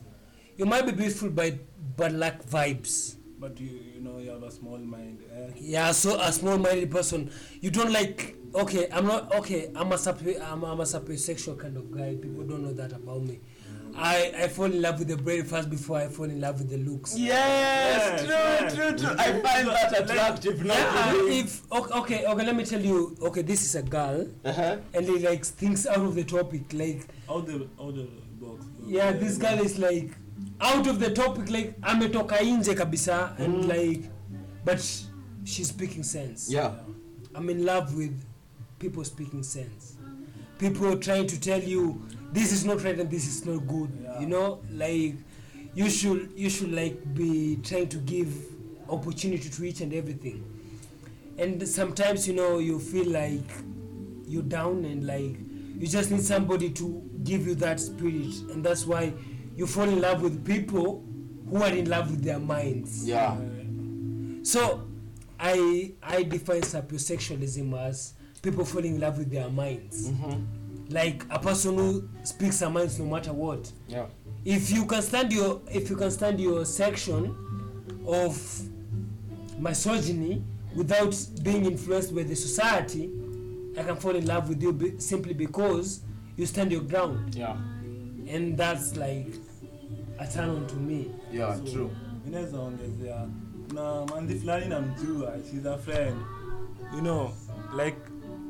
You 0.60 0.66
might 0.66 0.86
be 0.86 0.92
beautiful, 0.92 1.30
but 1.30 1.54
but 1.96 2.12
lack 2.12 2.44
vibes. 2.44 3.16
but 3.40 3.58
you 3.64 3.72
you 3.96 4.02
know 4.02 4.18
you 4.20 4.30
have 4.32 4.44
a 4.44 4.52
small 4.52 4.78
mind 4.78 5.24
eh? 5.34 5.52
Yeah, 5.56 5.92
so 5.94 6.20
a 6.20 6.32
small-minded 6.34 6.92
person. 6.92 7.32
You 7.62 7.72
don't 7.72 7.94
like. 7.94 8.36
Okay, 8.54 8.90
I'm 8.92 9.08
not. 9.08 9.34
Okay, 9.36 9.72
I'm 9.74 9.90
a 9.94 9.96
sapi, 9.96 10.36
I'm, 10.42 10.66
I'm 10.66 10.82
a 10.82 10.84
sapiosexual 10.84 11.58
kind 11.58 11.78
of 11.78 11.90
guy. 11.96 12.16
People 12.16 12.44
don't 12.44 12.64
know 12.64 12.74
that 12.74 12.92
about 12.92 13.22
me. 13.24 13.40
I 13.96 14.34
I 14.44 14.48
fall 14.50 14.66
in 14.66 14.82
love 14.82 15.00
with 15.00 15.08
the 15.08 15.16
brain 15.16 15.46
first 15.46 15.70
before 15.70 15.98
I 16.04 16.08
fall 16.10 16.26
in 16.26 16.42
love 16.42 16.60
with 16.60 16.70
the 16.70 16.78
looks. 16.90 17.18
Yes, 17.18 17.32
Yes, 18.04 18.20
true, 18.20 18.30
yes. 18.36 18.76
true, 18.76 18.92
true. 19.08 19.16
I 19.18 19.32
find 19.48 19.68
that 19.70 20.00
attractive. 20.02 20.66
not 20.66 20.76
Yeah, 20.78 21.12
really. 21.14 21.40
if 21.40 21.72
okay, 21.72 21.94
okay, 22.00 22.26
okay, 22.26 22.46
let 22.46 22.56
me 22.58 22.66
tell 22.66 22.82
you. 22.92 23.16
Okay, 23.22 23.42
this 23.42 23.64
is 23.64 23.76
a 23.76 23.84
girl, 23.84 24.28
Uh-huh. 24.44 24.78
and 24.94 25.06
he 25.06 25.20
likes 25.20 25.52
things 25.52 25.88
out 25.88 26.04
of 26.04 26.16
the 26.16 26.26
topic. 26.26 26.64
Like, 26.74 27.08
out 27.30 27.48
the 27.48 27.68
out 27.80 27.96
the 27.96 28.08
box 28.44 28.66
yeah, 28.86 29.12
this 29.14 29.38
girl 29.38 29.60
is 29.64 29.80
like 29.80 30.12
out 30.62 30.88
of 30.88 31.00
the 31.00 31.12
topic. 31.12 31.50
Like, 31.50 31.80
ametoka 31.82 32.38
nje 32.40 32.76
kabisa, 32.76 33.38
and 33.40 33.68
like, 33.68 34.10
but 34.66 34.80
she's 35.44 35.68
speaking 35.70 36.04
sense. 36.04 36.52
Yeah. 36.52 36.74
I'm 37.36 37.50
in 37.50 37.66
love 37.66 37.96
with 37.96 38.26
people 38.80 39.04
speaking 39.04 39.44
sense. 39.44 39.96
People 40.58 40.98
trying 40.98 41.28
to 41.28 41.40
tell 41.40 41.62
you 41.62 42.02
this 42.34 42.52
is 42.52 42.66
not 42.66 42.84
right 42.84 43.00
and 43.00 43.10
this 43.10 43.28
is 43.28 43.46
not 43.46 43.66
good. 43.68 43.90
Yeah. 44.04 44.20
You 44.20 44.28
know, 44.28 44.60
like 44.72 45.16
you 45.74 45.90
should 45.90 46.32
you 46.36 46.50
should 46.50 46.72
like 46.74 47.14
be 47.14 47.60
trying 47.64 47.88
to 47.90 47.98
give 47.98 48.34
opportunity 48.90 49.50
to 49.50 49.64
each 49.64 49.82
and 49.82 49.94
everything. 49.94 50.44
And 51.38 51.66
sometimes 51.68 52.28
you 52.28 52.34
know 52.34 52.60
you 52.60 52.80
feel 52.80 53.08
like 53.10 53.50
you're 54.28 54.44
down 54.44 54.84
and 54.86 55.08
like 55.08 55.38
you 55.78 55.88
just 55.88 56.12
need 56.12 56.22
somebody 56.22 56.70
to 56.72 57.10
give 57.24 57.48
you 57.48 57.56
that 57.56 57.80
spirit, 57.80 58.36
and 58.52 58.64
that's 58.64 58.86
why 58.86 59.14
you 59.60 59.68
fall 59.68 59.84
in 59.90 60.00
love 60.00 60.22
with 60.22 60.46
people 60.46 61.04
who 61.50 61.58
are 61.58 61.70
in 61.74 61.90
love 61.90 62.10
with 62.12 62.24
their 62.24 62.40
minds. 62.40 63.06
Yeah. 63.08 63.36
So, 64.44 64.88
I 65.40 65.94
I 66.02 66.24
define 66.24 66.62
sapiosexualism 66.62 67.78
as 67.88 68.14
people 68.42 68.64
falling 68.64 68.96
in 68.96 69.02
love 69.02 69.18
with 69.18 69.30
their 69.30 69.50
minds, 69.50 70.10
Mm-hmm. 70.10 70.94
like 70.94 71.26
a 71.30 71.40
person 71.40 71.76
who 71.76 72.08
speaks 72.24 72.62
her 72.62 72.70
minds 72.70 72.98
no 73.00 73.06
matter 73.06 73.34
what. 73.34 73.70
Yeah. 73.90 74.06
If 74.46 74.72
you 74.72 74.86
can 74.86 75.02
stand 75.02 75.34
your 75.34 75.62
if 75.70 75.90
you 75.90 75.98
can 75.98 76.12
stand 76.12 76.40
your 76.40 76.64
section 76.66 77.36
of 78.08 78.62
misogyny 79.58 80.42
without 80.74 81.16
being 81.44 81.66
influenced 81.66 82.16
by 82.16 82.24
the 82.24 82.36
society, 82.36 83.10
I 83.78 83.84
can 83.84 83.98
fall 83.98 84.16
in 84.16 84.26
love 84.26 84.48
with 84.48 84.62
you 84.64 84.72
be, 84.72 85.00
simply 85.00 85.34
because 85.34 86.02
you 86.38 86.46
stand 86.46 86.72
your 86.72 86.82
ground, 86.82 87.36
Yeah. 87.36 87.58
and 88.28 88.58
that's 88.58 88.96
like 88.96 89.28
a 90.20 90.28
turn 90.28 90.50
on 90.50 90.68
to 90.68 90.76
me. 90.76 91.06
Yeah. 91.34 91.56
So, 91.58 91.64
True. 91.64 91.90
inaweza 92.28 92.60
ongezea 92.60 93.28
na 93.74 94.06
manzi 94.06 94.36
fulani 94.36 94.66
namjua 94.68 95.34
she's 95.52 95.66
a 95.66 95.78
friend 95.78 96.16
you 96.96 97.00
know 97.02 97.30
like 97.86 97.98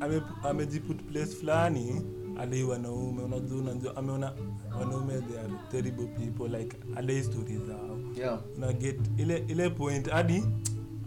ame- 0.00 0.22
amejiput 0.42 1.02
place 1.02 1.26
fulani 1.26 2.02
alei 2.38 2.62
wanaume 2.64 3.22
unajua 3.22 3.58
unajua 3.58 3.96
ameona 3.96 4.32
wanaume 4.80 5.20
they 5.20 5.38
are 5.38 5.52
terrible 5.70 6.06
people 6.06 6.58
like 6.58 6.76
alei 6.96 7.22
story 7.22 7.56
zao 7.66 7.98
Yeah. 8.18 8.40
una 8.56 8.72
get 8.72 9.00
ile 9.18 9.44
ile 9.48 9.70
point 9.70 10.08
hadi 10.10 10.44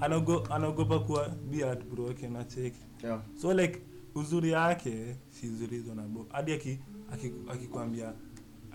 anaogo- 0.02 0.54
anaogopa 0.54 1.00
kuwa 1.00 1.30
be 1.30 1.58
heartbroken 1.58 2.32
na 2.34 2.44
cheki 2.44 2.80
Yeah. 3.04 3.22
so 3.42 3.54
like 3.54 3.82
uzuri 4.16 4.52
yake 4.52 5.16
she's 5.42 5.70
reasonable 5.72 6.24
hadi 6.32 6.54
aki- 6.54 6.80
aki- 7.14 7.34
akikwambia 7.52 8.14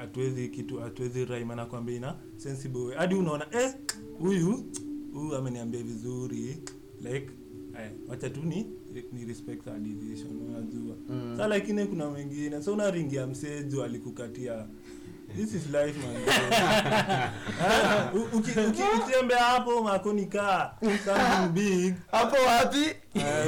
hatuwezi 0.02 0.48
kitu 0.48 0.78
hatuwezi 0.80 1.24
rhyme 1.24 1.52
anakwambia 1.52 1.96
ina 1.96 2.14
sensible 2.36 2.80
way 2.80 2.96
hadi 2.96 3.14
unaona 3.14 3.46
eh 3.50 3.74
huyu 4.18 4.64
huyu 5.12 5.36
ameniambia 5.36 5.82
vizuri 5.82 6.58
like 7.00 7.30
eh, 7.80 7.90
wacha 8.08 8.30
tu 8.30 8.40
ni 8.42 8.66
ni 9.12 9.24
respect 9.24 9.64
her 9.64 9.78
decision 9.78 10.36
unajua 10.48 10.96
Mm. 11.08 11.34
sa 11.36 11.48
lakini 11.48 11.86
kuna 11.86 12.08
wengine 12.08 12.62
so 12.62 12.72
unaringia 12.72 13.26
msejo 13.26 13.84
alikukatia 13.84 14.66
this 15.36 15.54
is 15.54 15.66
life 15.66 15.98
man 16.06 16.16
Ah, 17.60 18.10
u- 18.14 18.36
uki- 18.38 18.50
uki- 18.60 18.82
ukitembea 19.02 19.38
hapo 19.44 19.82
makonikaa 19.82 20.70
something 21.04 21.48
big 21.52 21.94
Hapo 22.10 22.36
wapi? 22.46 22.84
eh, 23.14 23.46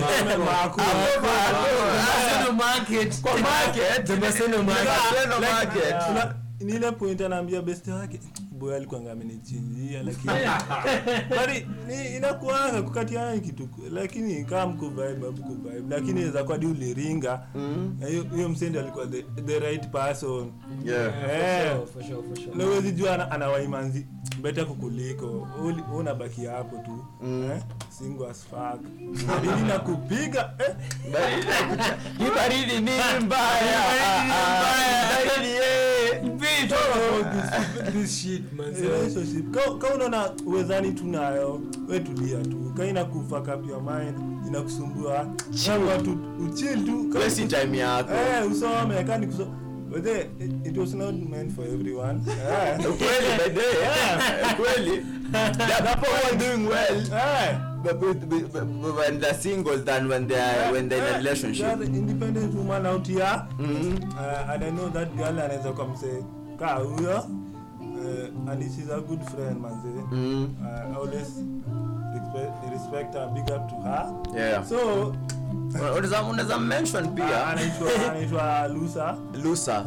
market. 2.57 3.21
Kwa 3.23 3.39
market. 3.39 4.09
Maseno 4.21 4.63
market. 4.63 5.95
Ni 6.61 6.73
ile 6.73 6.93
point 6.93 7.21
anaambia 7.21 7.63
best 7.63 7.89
yake 7.89 8.21
boy 8.53 8.77
alikuanga 8.77 9.13
amenichinjia 9.13 10.03
lakini 10.03 10.33
bali 11.37 11.67
ni 11.87 12.17
inakuanga 12.17 12.83
kukatiana 12.83 13.39
kitu 13.41 13.69
lakini 13.93 14.45
kama 14.45 14.73
mko 14.73 14.89
vibe 14.89 15.29
mko 15.31 15.49
vibe 15.55 15.83
lakini 15.89 16.11
inaweza 16.11 16.45
kuwa 16.45 16.59
di 16.59 16.67
uliringa 16.67 17.47
Mm. 17.55 17.97
hiyo 18.09 18.23
hiyo 18.35 18.49
msende 18.49 18.81
alikuwa 18.81 19.07
the, 19.07 19.23
the 19.47 19.59
right 19.59 19.89
person 19.89 20.53
Yeah. 20.85 21.15
yeah. 21.29 21.79
For 21.93 22.03
sure, 22.03 22.23
for 22.29 22.37
sure. 22.37 22.57
na 22.57 22.65
huwezi 22.65 22.93
jua 22.93 23.15
ana- 23.15 23.31
anawaimanzi 23.31 24.07
beta 24.43 24.65
kukuliko. 24.65 25.49
Unabaki 25.99 26.45
hapo 26.47 26.77
tu. 26.77 27.05
Mm. 27.23 27.51
eh? 27.51 27.63
Single 27.99 28.27
as 28.31 28.45
fuck. 28.45 28.81
Baridi 29.29 29.63
na 29.69 29.79
kupiga 29.79 30.53
eh? 30.59 30.75
Baridi 31.13 31.47
Hii 32.19 32.31
baridi 32.37 32.75
ni 32.81 32.91
mbaya. 33.25 33.81
Baridi 34.63 35.51
Ka- 39.43 39.95
unaona 39.95 40.31
uwezani 40.47 40.93
tu 40.93 41.05
nayo 41.07 41.61
we 41.89 42.01
tulia 42.01 42.39
tu. 42.39 42.73
Ka 42.77 42.85
mind 43.81 44.47
inakusumbua. 44.47 45.27
Tu 45.99 46.19
uchil 46.45 46.85
tu 46.87 47.09
si 47.31 47.47
time 47.47 47.79
yako. 47.79 48.13
eh 48.13 48.51
usome 48.53 49.05
kani 49.05 49.27
kuso 49.27 49.47
but 49.91 50.05
then, 50.05 50.31
it, 50.39 50.69
it 50.69 50.77
was 50.77 50.95
not 50.95 51.15
meant 51.15 51.53
for 51.53 51.65
everyone. 51.65 52.23
Eh 52.29 52.79
Kweli, 54.57 55.05
are 55.35 55.97
people 55.97 56.15
who 56.15 56.39
doing 56.39 56.67
well, 56.67 57.03
Yeah. 57.03 57.59
but, 57.83 58.01
but, 58.01 58.29
but, 58.29 58.53
but 58.53 58.95
when 58.97 59.19
they're 59.21 59.35
single 59.35 59.79
than 59.79 60.09
when 60.09 60.27
they're 60.29 60.39
yeah, 60.57 60.71
when 60.73 60.89
they're 60.89 60.99
yeah, 60.99 61.09
in 61.09 61.15
a 61.15 61.17
Eh, 61.17 61.19
relationship. 61.19 61.67
there's 61.79 61.89
an 61.89 61.95
independent 61.95 62.55
woman 62.55 62.87
out 62.87 63.07
here. 63.07 63.47
Mm-hmm. 63.59 64.19
uh, 64.19 64.53
and 64.55 64.65
I 64.65 64.71
know 64.71 64.89
that 64.89 65.17
girl 65.17 65.39
anaweza 65.39 65.73
mse 65.73 66.25
kaa 66.59 66.75
huyo. 66.79 67.25
Uh, 67.81 68.51
and 68.53 68.63
she's 68.63 68.89
a 68.91 69.01
good 69.01 69.23
friend 69.31 69.61
manze. 69.61 69.89
Mm-hmm. 70.13 70.47
uh, 70.67 70.99
always 70.99 71.31
respect, 72.15 72.73
respect 72.73 73.15
her 73.15 73.29
big 73.35 73.51
up 73.51 73.69
to 73.69 73.75
her. 73.77 74.15
Yeah. 74.35 74.63
so 74.65 75.15
Unaweza 76.29 76.59
mention 76.59 77.09
pia 77.15 77.47
anaitwa 77.47 77.89
anaitwa 78.11 78.69
Lusa 78.69 79.17
Lusa. 79.43 79.85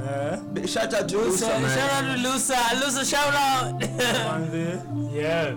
eh 0.55 0.67
Shout 0.67 0.93
out 0.93 1.07
to 1.07 1.17
Lusa, 1.21 1.45
shout 1.45 1.53
out 1.53 2.15
to 2.23 2.29
Lusa. 2.29 2.55
Lusa, 2.85 3.05
shout 3.05 3.33
out. 3.35 3.83
manze 4.31 4.79
yeah. 5.15 5.53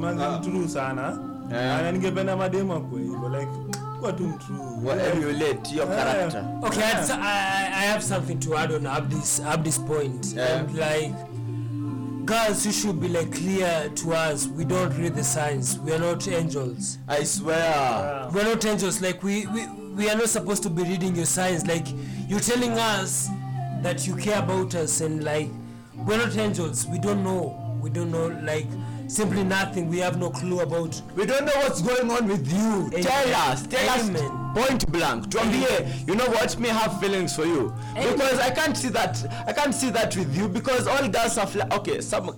manze 0.00 0.24
Ah. 0.24 0.30
mtruu 0.38 0.68
sana 0.68 1.18
Yeah. 1.52 1.82
na 1.82 1.92
ningependa 1.92 2.36
mademo 2.36 2.80
kwa 2.80 2.98
hivyo 3.00 3.28
like 3.28 3.52
kwa 4.00 4.12
tu 4.12 4.22
mtruu 4.22 4.86
Wa- 4.86 5.02
emulate 5.02 5.76
your 5.76 5.88
character. 5.88 6.44
Okay, 6.62 6.78
yeah. 6.82 7.10
I, 7.22 7.84
I 7.84 7.86
have 7.88 8.02
something 8.02 8.34
to 8.34 8.58
add 8.58 8.72
on 8.72 8.86
Abdi's 8.86 9.40
Abdi's 9.52 9.80
point. 9.80 10.26
Yeah. 10.36 10.60
And 10.60 10.70
like, 10.76 11.14
girls, 12.28 12.66
you 12.66 12.72
should 12.72 13.00
be 13.00 13.08
like 13.08 13.32
clear 13.32 13.90
to 13.94 14.12
us. 14.12 14.46
We 14.48 14.66
don't 14.66 14.94
read 14.98 15.14
the 15.14 15.24
signs. 15.24 15.78
We 15.78 15.92
are 15.92 15.98
not 15.98 16.28
angels. 16.28 16.98
I 17.08 17.24
swear. 17.24 18.28
We're 18.30 18.44
not 18.44 18.62
angels. 18.66 19.00
Like 19.00 19.22
we, 19.22 19.46
we, 19.46 19.66
we 19.94 20.10
are 20.10 20.14
not 20.14 20.28
supposed 20.28 20.62
to 20.64 20.70
be 20.70 20.82
reading 20.82 21.16
your 21.16 21.24
signs. 21.24 21.66
Like 21.66 21.86
you're 22.28 22.40
telling 22.40 22.72
us 22.72 23.30
that 23.80 24.06
you 24.06 24.14
care 24.14 24.40
about 24.40 24.74
us, 24.74 25.00
and 25.00 25.24
like 25.24 25.48
we're 25.96 26.18
not 26.18 26.36
angels. 26.36 26.86
We 26.86 26.98
don't 26.98 27.24
know. 27.24 27.78
We 27.80 27.88
don't 27.88 28.10
know. 28.12 28.26
Like 28.42 28.66
simply 29.08 29.42
nothing. 29.44 29.88
We 29.88 29.98
have 29.98 30.18
no 30.18 30.30
clue 30.30 30.60
about. 30.60 31.00
We 31.16 31.26
don't 31.26 31.44
know 31.44 31.52
what's 31.56 31.82
going 31.82 32.10
on 32.10 32.28
with 32.28 32.50
you. 32.52 32.86
Amen. 32.88 33.02
Tell 33.02 33.34
us. 33.50 33.66
Tell 33.66 34.00
Amen. 34.00 34.16
us 34.16 34.56
point 34.58 34.90
blank. 34.92 35.26
Tuambie, 35.26 36.06
you 36.06 36.14
know 36.14 36.26
what? 36.30 36.58
Me 36.58 36.68
have 36.68 37.00
feelings 37.00 37.34
for 37.34 37.44
you 37.44 37.72
Amen. 37.96 38.12
because 38.12 38.38
I 38.38 38.50
can't 38.50 38.76
see 38.76 38.88
that. 38.90 39.44
I 39.46 39.52
can't 39.52 39.74
see 39.74 39.90
that 39.90 40.16
with 40.16 40.36
you 40.36 40.48
because 40.48 40.86
all 40.86 41.08
girls 41.08 41.38
are 41.38 41.46
flat. 41.46 41.72
Okay, 41.72 42.00
some, 42.00 42.36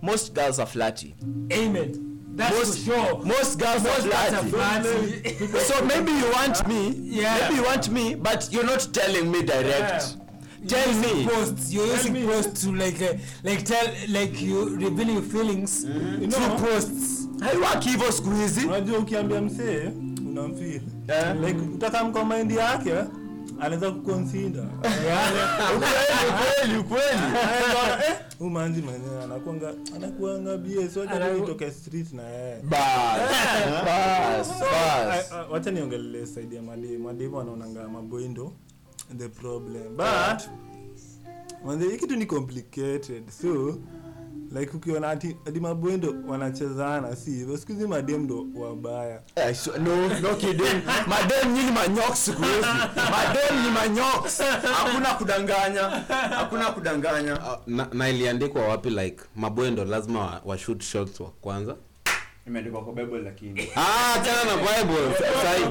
most 0.00 0.34
girls 0.34 0.58
are 0.58 0.66
flatty. 0.66 1.14
Amen. 1.52 2.08
That's 2.34 2.56
most, 2.56 2.78
for 2.86 2.94
sure. 2.94 3.24
Most 3.24 3.58
girls 3.58 3.84
are 3.84 4.00
That's 4.08 4.32
a 4.32 4.46
flatty. 4.46 5.22
flatty. 5.22 5.58
so 5.58 5.84
maybe 5.84 6.12
you 6.12 6.30
want 6.32 6.66
me. 6.66 6.90
Yeah. 7.12 7.38
Maybe 7.42 7.56
you 7.56 7.62
want 7.64 7.90
me, 7.90 8.14
but 8.14 8.48
you're 8.50 8.64
not 8.64 8.88
telling 8.92 9.30
me 9.30 9.42
direct. 9.42 10.16
Tell 10.66 10.94
me. 10.94 11.24
posts 11.26 11.72
you're 11.72 11.94
using 11.94 12.26
posts 12.26 12.64
to 12.64 12.72
like 12.72 13.00
uh, 13.04 13.18
like 13.44 13.62
tell 13.64 13.86
like 14.08 14.40
you 14.46 14.64
revealing 14.76 15.14
your 15.14 15.22
feelings 15.22 15.84
You 15.84 16.28
through 16.30 16.46
know, 16.48 16.56
posts. 16.58 17.28
Haiwaki 17.40 17.88
hivyo 17.88 18.12
siku 18.12 18.30
hizi 18.30 18.66
unajua 18.66 18.98
ukiambia 18.98 19.40
msee 19.40 19.90
unamfeel. 20.30 20.80
Eh. 21.08 21.36
like 21.46 21.60
utakamka 21.74 22.24
mind 22.24 22.50
yake 22.52 22.94
anaweza 23.60 23.90
kuconsider. 23.90 24.64
Kweli 26.58 26.82
kweli 26.82 27.22
umanzi 28.40 28.82
mwenyewe 28.82 29.22
anakuanga 29.24 29.74
anakuanga 29.96 30.56
bs 30.56 30.96
wacha 30.96 31.32
nitoke 31.34 31.70
street 31.70 32.12
na 32.12 32.22
yeye. 32.22 32.62
Bas 32.62 32.80
bas 33.84 34.48
bas. 34.48 35.32
I- 35.32 35.34
I- 35.34 35.52
wacha 35.52 35.70
niongelele 35.70 36.26
side 36.26 36.56
ya 36.56 36.62
mademu 36.62 37.04
mademu 37.04 37.36
wanaonanga 37.36 37.88
maboindo 37.88 38.52
the 39.18 39.28
problem. 39.28 39.96
But 39.96 40.42
manze 41.66 41.88
hii 41.88 41.96
kitu 41.96 42.16
ni 42.16 42.26
complicated. 42.26 43.30
So 43.42 43.78
like 44.60 44.76
ukiona 44.76 45.10
ati 45.10 45.36
ati 45.46 45.60
maboindo 45.60 46.14
wanachezana 46.28 47.16
si 47.16 47.30
hivyo? 47.30 47.56
Siku 47.56 47.72
hizi 47.72 47.86
mademu 47.86 48.24
ndo 48.24 48.46
wabaya. 48.62 49.22
Eh, 49.36 49.54
so- 49.54 49.78
no 49.78 50.08
no 50.20 50.34
kidding. 50.34 50.82
Madem 51.08 51.52
nyinyi 51.52 51.70
manyox 51.70 52.24
siku 52.24 52.42
hizi. 52.42 52.66
Madem 53.10 53.64
ni 53.64 53.70
manyox 53.70 54.40
hakuna 54.72 55.14
kudanganya. 55.14 55.82
Hakuna 56.36 56.70
kudanganya. 56.72 57.34
Uh, 57.34 57.56
na, 57.66 57.88
na 57.92 58.08
iliandikwa 58.08 58.62
wapi 58.68 58.90
like 58.90 59.22
mabwendo 59.36 59.84
lazima 59.84 60.20
wa, 60.20 60.42
wa 60.44 60.58
shoot 60.58 60.82
shots 60.82 61.20
wa 61.20 61.30
kwanza 61.30 61.76
imeandikwa 62.46 62.84
kwa 62.84 62.92
bible 62.92 63.18
lakini. 63.18 63.68
Ah 63.76 64.18
tena 64.24 64.44
na 64.44 64.56
bible. 64.56 65.14
Sa- 65.18 65.42
sahi 65.42 65.64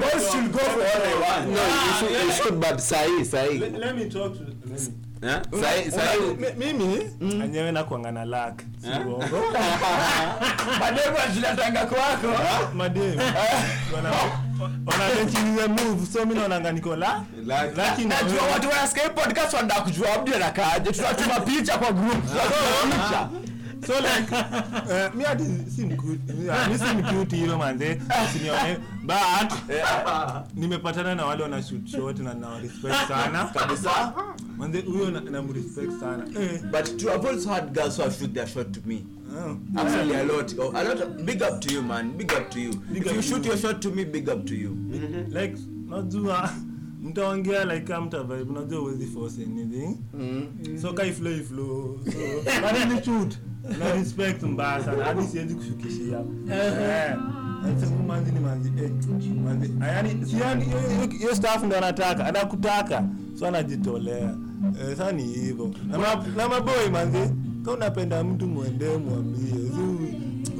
boys 0.00 0.30
should 0.30 0.52
go 0.52 0.58
for 0.58 0.82
all 0.82 1.00
they 1.02 1.14
want 1.20 1.48
no 1.50 1.60
you 1.62 1.92
should, 1.98 2.24
you 2.26 2.32
should 2.32 2.60
but 2.60 2.78
sahi 2.80 3.24
sahi 3.24 3.58
let, 3.60 3.72
let 3.78 3.96
me 3.96 4.08
talk 4.08 4.32
to 4.34 4.40
let 4.44 4.80
me. 4.80 4.92
Eh? 5.22 5.40
sahi 5.60 5.90
sahi 5.90 6.18
Mi- 6.38 6.72
mimi? 6.72 7.10
Anyewe 7.42 7.72
nakuanga 7.72 8.10
na 8.12 8.24
lak 8.24 8.62
si 8.82 8.88
Eh? 8.88 9.06
uongo? 9.06 9.44
Madem 10.80 11.14
ajilatanga 11.28 11.86
kwako. 11.86 12.28
Mademu. 12.74 13.20
Wanachiniza 14.86 15.68
move. 15.68 16.06
So 16.12 16.26
mi 16.26 16.34
naonanga 16.34 16.72
niko 16.72 16.96
la 16.96 17.24
najua 18.08 18.42
watu 18.52 18.68
wa 18.68 18.86
Skype 18.88 19.08
podcast 19.10 19.54
wanataka 19.54 19.80
kujua 19.80 20.12
abdi 20.14 20.34
anakaaje 20.34 20.92
tunatuma 20.92 21.40
picha 21.40 21.78
kwa 21.78 21.92
group. 21.92 22.24
Tunatuma 22.28 22.96
picha 22.96 23.28
so 23.86 23.94
like 23.94 24.32
uh, 24.32 25.14
mi 25.14 25.24
ati 25.24 25.44
si 25.76 25.86
mkuti 25.86 26.32
mi 26.70 26.78
si 26.78 26.96
mkuti 26.96 27.36
hilo 27.36 27.58
manze 27.58 28.00
sinione 28.32 28.78
but 29.02 29.52
nimepatana 30.54 31.14
na 31.14 31.26
wale 31.26 31.42
wana 31.42 31.62
shoot 31.62 31.88
short 31.88 32.18
na 32.18 32.34
na 32.34 32.58
respect 32.58 33.08
sana. 33.08 33.44
Kabisa. 33.44 34.14
Manze 34.58 34.80
huyo 34.80 35.10
na, 35.10 35.20
na 35.20 35.40
respect 35.52 36.00
sana. 36.00 36.24
Eh. 36.40 36.60
But 36.70 36.98
to 36.98 37.10
have 37.10 37.26
also 37.26 37.48
had 37.48 37.74
girls 37.74 37.96
who 37.96 38.02
have 38.02 38.14
shoot 38.14 38.34
their 38.34 38.46
shot 38.46 38.72
to 38.72 38.80
me. 38.86 39.04
Oh. 39.36 39.58
actually 39.76 40.14
a 40.14 40.24
lot. 40.24 40.54
Oh, 40.58 40.70
a 40.70 40.82
lot 40.84 41.00
of, 41.00 41.26
big 41.26 41.42
up 41.42 41.60
to 41.60 41.72
you 41.74 41.82
man. 41.82 42.16
Big 42.16 42.32
up 42.32 42.50
to 42.50 42.60
you. 42.60 42.72
Big 42.92 43.06
if 43.06 43.14
you 43.14 43.22
shoot 43.22 43.44
you. 43.44 43.50
your 43.50 43.58
shot 43.58 43.82
to 43.82 43.90
me 43.90 44.04
big 44.04 44.28
up 44.28 44.46
to 44.46 44.54
you. 44.54 44.76
Like 45.30 45.56
najua 45.88 46.50
mtaongea 47.02 47.64
like 47.64 47.80
kama 47.86 48.06
mta 48.06 48.22
vibe 48.22 48.52
najua 48.52 48.80
uwezi 48.80 49.06
force 49.06 49.42
anything. 49.42 49.96
So 50.80 50.92
kai 50.92 51.12
flow 51.12 51.42
flow. 51.42 52.00
So 52.04 52.18
but 52.44 53.04
shoot 53.04 53.38
na 53.78 53.92
respect 53.94 54.42
mbaya 54.42 54.84
sana 54.84 55.04
hadi 55.04 55.22
siwezi 55.22 55.54
kushukishia. 55.54 56.18
Hiyo- 61.18 61.34
staff 61.34 61.62
ndo 61.64 61.76
anataka 61.76 62.26
anakutaka. 62.26 63.04
So 63.38 63.46
anajitolea. 63.46 64.34
Eh 64.80 64.96
sasa 64.96 65.12
ni 65.12 65.22
hivyo. 65.22 65.70
Na 66.36 66.48
maboi 66.48 66.90
manzi 66.92 67.18
ka 67.64 67.70
unapenda 67.72 68.24
mtu 68.24 68.46
mwendee 68.46 68.96
mwambie 68.96 69.54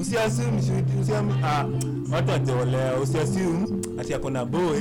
usiasum 0.00 0.58
usiam 1.02 1.30
ah 1.44 1.64
watu 2.12 2.30
wajiolea 2.30 2.96
usiasum 2.96 3.66
ati 4.00 4.14
ako 4.14 4.30
na 4.30 4.44
boy 4.44 4.78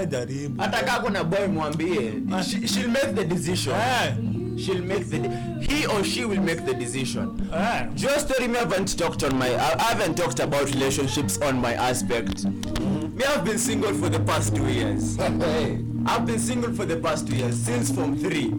eh 0.00 0.08
jaribu. 0.08 0.60
Hata 0.62 0.82
kaa 0.84 0.98
kuna 1.00 1.24
boy 1.24 1.46
mwambie 1.46 2.12
Ah. 2.32 2.42
she'll 2.42 2.88
make 2.88 3.12
the 3.14 3.24
decision. 3.24 3.74
Eh 3.76 4.14
she'll 4.58 4.82
make 4.82 5.06
the 5.10 5.18
de- 5.18 5.66
he 5.68 5.86
or 5.86 6.02
she 6.04 6.24
will 6.24 6.40
make 6.40 6.64
the 6.64 6.74
decision 6.74 7.48
eh 7.52 7.88
Joe 7.94 8.16
story 8.18 8.48
me 8.48 8.58
haven't 8.58 8.96
talked 8.98 9.22
on 9.24 9.36
my 9.38 9.48
I 9.54 9.82
haven't 9.82 10.16
talked 10.16 10.40
about 10.40 10.66
relationships 10.74 11.38
on 11.38 11.60
my 11.60 11.74
aspect. 11.74 12.44
Me 12.44 13.24
I've 13.24 13.44
been 13.44 13.58
single 13.58 13.94
for 13.94 14.08
the 14.08 14.20
past 14.20 14.54
two 14.54 14.68
years. 14.68 15.18
I've 16.06 16.26
been 16.26 16.38
single 16.38 16.72
for 16.72 16.84
the 16.84 16.98
past 16.98 17.26
two 17.26 17.36
years 17.36 17.56
since 17.56 17.90
form 17.90 18.16
three. 18.18 18.50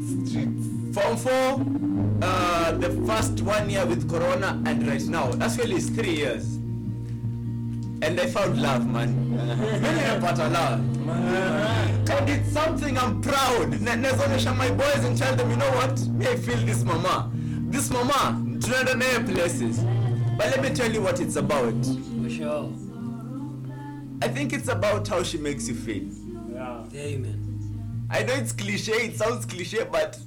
Form 0.94 1.16
four, 1.16 1.64
uh, 2.22 2.72
the 2.72 2.90
first 3.06 3.42
one 3.42 3.70
year 3.70 3.86
with 3.86 4.10
Corona, 4.10 4.62
and 4.66 4.88
right 4.88 5.04
now. 5.04 5.32
Actually, 5.40 5.76
it's 5.76 5.90
three 5.90 6.16
years. 6.16 6.57
And 8.02 8.20
I 8.20 8.26
found 8.28 8.62
love, 8.62 8.86
man. 8.88 9.32
Mimi 9.32 10.00
nimepata 10.00 10.52
love. 10.52 10.80
And 12.10 12.30
it's 12.30 12.52
something 12.52 12.98
I'm 12.98 13.22
proud. 13.22 13.72
Nazonesha 13.72 14.56
my 14.56 14.70
boys 14.72 15.04
and 15.04 15.18
tell 15.18 15.36
them, 15.36 15.50
you 15.50 15.58
know 15.58 15.72
what? 15.72 16.00
Me, 16.08 16.28
I 16.28 16.36
feel 16.36 16.58
this 16.58 16.84
mama. 16.84 17.32
This 17.70 17.90
mama, 17.90 18.42
tunaenda 18.60 18.94
naye 18.96 19.26
places. 19.34 19.80
But 20.38 20.52
let 20.56 20.62
me 20.62 20.70
tell 20.76 20.92
you 20.92 21.02
what 21.02 21.20
it's 21.20 21.36
about. 21.36 21.74
For 22.24 22.30
sure. 22.30 22.72
I 24.22 24.28
think 24.28 24.54
it's 24.54 24.68
about 24.68 25.08
how 25.08 25.24
she 25.24 25.38
makes 25.38 25.68
you 25.68 25.76
feel. 25.76 26.04
yeah 26.54 26.84
Amen. 26.96 27.44
I 28.10 28.24
know 28.24 28.34
it's 28.34 28.52
cliche, 28.54 28.94
it 28.94 29.18
sounds 29.18 29.46
cliche, 29.46 29.86
but 29.92 30.18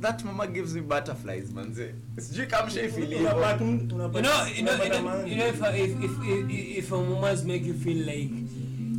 that 0.00 0.24
mama 0.24 0.46
gives 0.46 0.74
me 0.74 0.80
butterflies, 0.80 1.50
manze. 1.52 1.94
Sijui 2.18 2.46
kama 2.46 2.70
shaifeel 2.70 3.06
hivyo. 3.06 3.28
unapata 3.28 3.64
You 3.64 4.22
know, 4.22 4.46
you 4.56 4.62
know, 4.62 4.84
you 4.84 4.90
know, 5.02 5.26
you 5.26 5.36
know 5.36 5.46
if, 5.48 5.60
if, 5.62 6.04
if, 6.04 6.10
if, 6.28 6.78
if 6.78 6.92
a 6.92 6.96
woman's 6.98 7.44
make 7.44 7.64
you 7.66 7.74
feel 7.74 8.06
like 8.06 8.30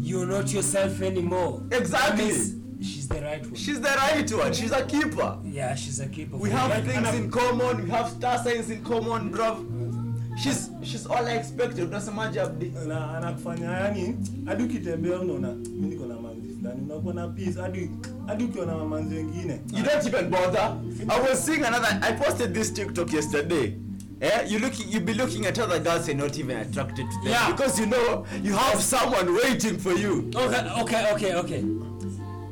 you're 0.01 0.27
not 0.27 0.53
yourself 0.53 1.01
anymore. 1.01 1.61
Exactly. 1.71 2.31
She's 2.81 3.07
the 3.07 3.21
right 3.21 3.41
one. 3.45 3.55
She's 3.55 3.81
the 3.81 3.89
right 3.89 4.31
one. 4.33 4.53
She's 4.53 4.71
a 4.71 4.85
keeper. 4.85 5.37
yeah, 5.43 5.75
she's 5.75 5.99
a 5.99 6.07
keeper. 6.07 6.37
We 6.37 6.49
have 6.49 6.85
you. 6.85 6.91
things 6.91 7.13
in 7.15 7.29
common. 7.31 7.83
We 7.83 7.89
have 7.89 8.09
star 8.09 8.37
signs 8.37 8.69
in 8.69 8.83
common, 8.83 9.31
bro. 9.31 9.65
She's 10.37 10.69
she's 10.83 11.05
all 11.05 11.25
I 11.27 11.31
expected. 11.33 11.89
Unasemaje 11.89 12.39
Abdi? 12.41 12.71
na 12.87 13.17
anakufanya 13.17 13.71
yani 13.71 14.15
hadi 14.45 14.63
ukitembea 14.63 15.19
unaona 15.19 15.53
mi 15.53 15.87
niko 15.87 16.05
na 16.05 16.15
manzi 16.19 16.47
fulani 16.59 16.81
unakuwa 16.81 17.13
na 17.13 17.27
peace 17.27 17.61
hadi 17.61 17.89
hadi 18.29 18.43
ukiwa 18.43 18.65
na 18.65 18.75
mamanzi 18.75 19.15
wengine 19.15 19.59
You 19.73 19.83
don't 19.83 20.05
even 20.07 20.29
bother. 20.29 20.75
I 21.09 21.19
was 21.29 21.45
seeing 21.45 21.63
another. 21.63 21.99
I 22.01 22.13
posted 22.13 22.53
this 22.53 22.71
TikTok 22.73 23.13
yesterday. 23.13 23.73
Yeah, 24.21 24.43
you 24.47 24.59
look 24.59 24.73
you 24.93 24.99
be 24.99 25.13
looking 25.13 25.45
at 25.45 25.57
other 25.59 25.79
girls 25.79 26.09
and 26.09 26.19
not 26.19 26.37
even 26.37 26.57
attracted 26.57 27.05
to 27.09 27.15
them 27.23 27.31
Yeah. 27.31 27.51
because 27.51 27.79
you 27.79 27.85
know 27.87 28.25
you 28.43 28.53
have 28.53 28.81
someone 28.81 29.33
waiting 29.33 29.77
for 29.79 29.93
you. 29.93 30.29
Okay, 30.35 30.71
okay, 30.81 31.11
okay, 31.13 31.33
okay. 31.35 31.63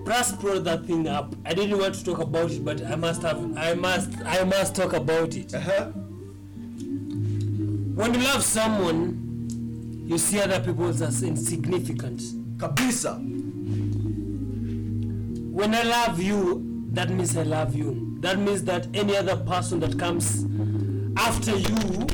Press 0.06 0.32
brought 0.32 0.64
that 0.64 0.86
thing 0.86 1.08
up. 1.08 1.36
I 1.46 1.54
didn't 1.54 1.78
want 1.78 1.96
to 1.96 2.04
talk 2.06 2.20
about 2.20 2.52
it, 2.52 2.64
but 2.66 2.82
I 2.86 2.96
must 2.96 3.22
have. 3.22 3.38
I 3.58 3.74
must. 3.76 4.10
I 4.26 4.44
must 4.46 4.76
talk 4.76 4.94
about 4.94 5.36
it. 5.36 5.54
Uh-huh. 5.54 5.92
When 7.96 8.14
you 8.14 8.22
love 8.22 8.44
someone, 8.44 10.06
you 10.08 10.18
see 10.18 10.40
other 10.42 10.60
people 10.62 10.88
as 10.88 11.22
insignificant. 11.24 12.22
Kabisa. 12.58 13.20
When 15.58 15.74
I 15.74 15.82
love 15.82 16.20
you, 16.22 16.62
that 16.92 17.10
means 17.10 17.36
I 17.36 17.42
love 17.42 17.74
you. 17.76 18.18
That 18.22 18.38
means 18.38 18.64
that 18.66 18.88
any 18.94 19.18
other 19.18 19.36
person 19.38 19.80
that 19.80 19.98
comes 19.98 20.46
after 21.18 21.56
you 21.56 22.06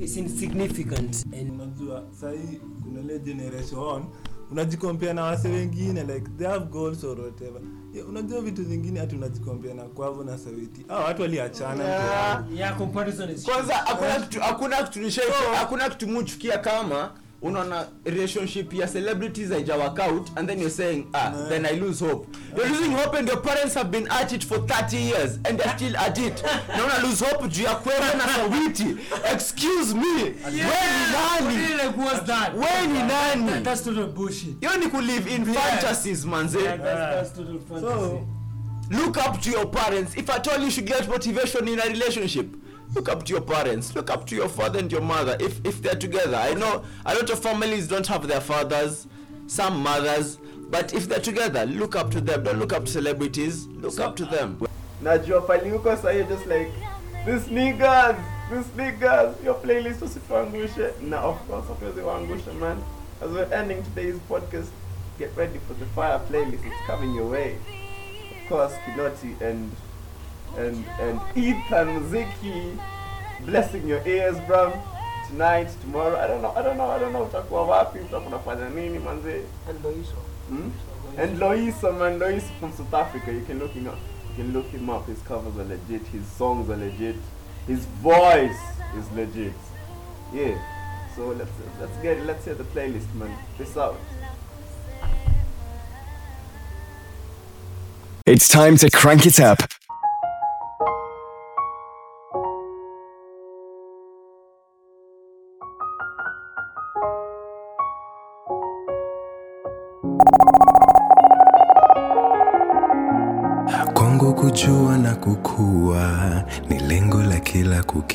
is 0.00 0.16
insignificant. 0.16 1.24
And 1.32 1.50
unajua 1.52 2.04
sahii 2.20 2.60
kuna 2.82 3.00
ile 3.00 3.18
generation 3.18 4.04
unajikompea 4.50 5.14
na 5.14 5.22
wase 5.24 5.48
wengine 5.48 6.02
like 6.04 6.26
they 6.38 6.46
have 6.46 6.64
goals 6.64 7.04
or 7.04 7.20
whatever 7.20 7.60
yeah, 7.94 8.08
unajua 8.08 8.40
vitu 8.40 8.64
zingine 8.64 9.00
hati 9.00 9.16
unajikompea 9.16 9.74
na 9.74 9.82
kwavo 9.82 10.24
na 10.24 10.38
sawiti 10.38 10.84
ah, 10.88 10.96
watu 10.98 11.22
waliachana 11.22 11.84
Yeah. 11.84 12.44
Yeah, 12.56 12.76
kwanza 13.44 13.74
hakuna 13.74 14.20
kitu 14.20 14.40
hakuna 14.40 14.82
kitu 14.82 15.10
hakuna 15.56 15.88
kitu 15.90 16.08
muchukia 16.08 16.58
kama 16.58 17.10
unaona 17.42 17.86
relationship 18.04 18.72
ya 18.74 18.86
celebrities 18.88 19.50
haija 19.50 19.76
work 19.76 19.98
out 19.98 20.30
and 20.36 20.48
then 20.48 20.58
you're 20.58 20.70
saying 20.74 21.06
ah 21.12 21.30
then 21.48 21.66
i 21.66 21.72
lose 21.80 22.04
hope. 22.04 22.26
You're 22.56 22.68
losing 22.68 22.92
hope 22.92 23.18
and 23.18 23.28
your 23.28 23.40
parents 23.42 23.74
have 23.74 23.90
been 23.90 24.06
at 24.10 24.32
it 24.32 24.44
for 24.44 24.58
30 24.58 24.96
years 24.96 25.38
and 25.44 25.58
they're 25.58 25.76
still 25.76 25.96
at 25.96 26.18
it. 26.18 26.42
Na 26.76 26.84
una 26.84 26.98
lose 27.08 27.24
hope 27.24 27.48
juu 27.48 27.62
ya 27.64 27.74
kwenda 27.74 28.14
na 28.14 28.26
sawiti 28.34 28.96
excuse 29.32 29.94
me. 29.94 30.34
Yeah. 30.52 30.70
we 30.70 31.46
ni 31.46 31.50
nani? 31.50 31.56
Really, 31.56 31.86
like, 31.86 31.96
what's 31.96 32.26
that? 32.26 32.54
we 32.54 32.86
ni 32.86 32.98
nani? 33.02 33.62
That's 33.64 33.84
total 33.84 34.06
bullshit. 34.06 34.60
hiyo 34.60 34.76
ni 34.76 34.86
kulive 34.86 35.34
in 35.34 35.44
yeah. 35.50 35.54
fantasies 35.54 36.24
manze. 36.24 36.58
Yeah, 36.62 36.76
that's, 36.76 37.14
that's 37.14 37.30
total 37.38 37.58
fantasy. 37.58 37.86
so 37.86 38.26
look 38.90 39.16
up 39.16 39.40
to 39.40 39.50
your 39.50 39.66
parents. 39.66 40.14
If 40.16 40.30
at 40.30 40.48
all 40.48 40.62
you 40.62 40.70
should 40.70 40.86
get 40.86 41.08
motivation 41.08 41.68
in 41.68 41.80
a 41.80 41.84
relationship 41.88 42.46
look 42.94 43.08
up 43.08 43.24
to 43.24 43.32
your 43.32 43.42
parents. 43.42 43.94
Look 43.94 44.10
up 44.10 44.26
to 44.26 44.34
your 44.36 44.48
father 44.48 44.78
and 44.78 44.90
your 44.90 45.00
mother. 45.00 45.36
If 45.40 45.64
if 45.64 45.82
they're 45.82 45.94
together. 45.94 46.36
I 46.36 46.54
know 46.54 46.84
a 47.06 47.14
lot 47.14 47.30
of 47.30 47.38
families 47.38 47.88
don't 47.88 48.06
have 48.06 48.26
their 48.28 48.40
fathers 48.40 49.06
some 49.46 49.82
mothers 49.82 50.38
but 50.70 50.94
if 50.94 51.06
they're 51.08 51.20
together 51.20 51.66
look 51.66 51.94
up 51.96 52.10
to 52.10 52.20
them. 52.20 52.44
Don't 52.44 52.58
look 52.58 52.72
up 52.72 52.86
to 52.86 52.90
celebrities. 52.90 53.66
Look 53.66 53.98
up 54.00 54.16
to 54.16 54.24
them. 54.24 54.58
Najua 55.02 55.46
pali 55.46 55.70
huko 55.70 55.96
sahi 55.96 56.26
just 56.28 56.46
like 56.46 56.70
this 57.26 57.44
niggas 57.48 58.16
this 58.50 58.66
niggas 58.76 59.44
your 59.44 59.54
playlist 59.54 60.00
usituangushe 60.02 60.92
na 61.02 61.20
of 61.20 61.36
course 61.48 61.68
hatuwezi 61.68 62.00
waangusha 62.00 62.52
man. 62.60 62.78
As 63.20 63.30
we're 63.30 63.54
ending 63.54 63.82
today's 63.82 64.16
podcast 64.28 64.70
get 65.18 65.36
ready 65.36 65.58
for 65.68 65.74
the 65.74 65.86
fire 65.86 66.18
playlist. 66.30 66.64
It's 66.64 66.86
coming 66.86 67.14
your 67.14 67.30
way. 67.30 67.56
Of 68.42 68.48
course 68.48 68.72
Kinoti 68.86 69.40
and 69.40 69.70
and 70.58 70.84
and 71.00 71.20
Ethan 71.36 72.00
Ziki 72.10 72.78
blessing 73.46 73.88
your 73.88 74.06
ears 74.06 74.38
bro 74.46 74.72
tonight 75.28 75.68
tomorrow 75.80 76.18
I 76.18 76.26
don't 76.26 76.42
know. 76.42 76.52
I 76.54 76.62
don't 76.62 76.76
know 76.76 76.90
I 76.90 76.98
don't 76.98 77.12
know. 77.12 77.24
Utakuwa 77.24 77.62
wapi? 77.66 77.98
Utakuwa 77.98 78.26
unafanya 78.26 78.68
nini 78.68 78.98
manze? 78.98 79.42
Hmm? 80.48 80.70
and 81.18 81.38
Loiso 81.38 81.92
man. 81.92 82.18
Loiso 82.18 82.50
from 82.60 82.72
South 82.72 82.94
Africa. 82.94 83.32
You 83.32 83.44
can 83.46 83.58
look 83.58 83.72
him 83.72 83.86
up. 83.86 83.98
You 84.30 84.44
can 84.44 84.52
look 84.52 84.66
him 84.66 84.90
up. 84.90 85.06
His 85.06 85.18
covers 85.28 85.56
are 85.58 85.64
legit. 85.64 86.06
His 86.08 86.26
songs 86.38 86.70
are 86.70 86.76
legit. 86.76 87.16
His 87.66 87.84
voice 88.02 88.60
is 88.98 89.10
legit. 89.12 89.54
Yeah. 90.32 90.58
So 91.16 91.28
let's 91.28 91.50
let's 91.80 91.96
get 92.02 92.18
it 92.18 92.26
let's 92.26 92.44
hear 92.44 92.54
the 92.54 92.64
playlist 92.64 93.14
man. 93.14 93.36
Peace 93.58 93.76
out. 93.76 93.96
It's 98.24 98.48
time 98.48 98.76
to 98.76 98.90
crank 98.90 99.26
it 99.26 99.40
up. 99.40 99.58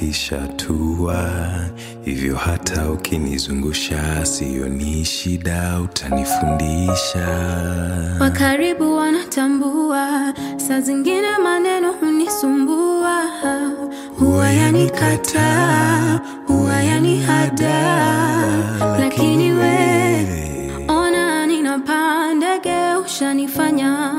Kila 0.07 0.47
kukishatua, 0.47 1.29
hivyo 2.05 2.35
hata 2.35 2.91
ukinizungusha 2.91 4.25
sioni 4.25 5.05
shida, 5.05 5.79
utanifundisha. 5.81 7.27
Wakaribu 8.19 8.95
wanatambua, 8.95 10.33
saa 10.57 10.79
zingine 10.81 11.37
maneno 11.43 11.91
hunisumbua, 11.91 13.23
huwa 14.19 14.49
yanikataa, 14.51 16.19
huwa 16.47 16.73
yanihada, 16.83 17.97
lakini 18.99 19.51
we 19.51 20.27
ona 20.87 21.45
ninapanda 21.45 22.57
ndege, 22.57 22.95
ushanifanya 23.05 24.13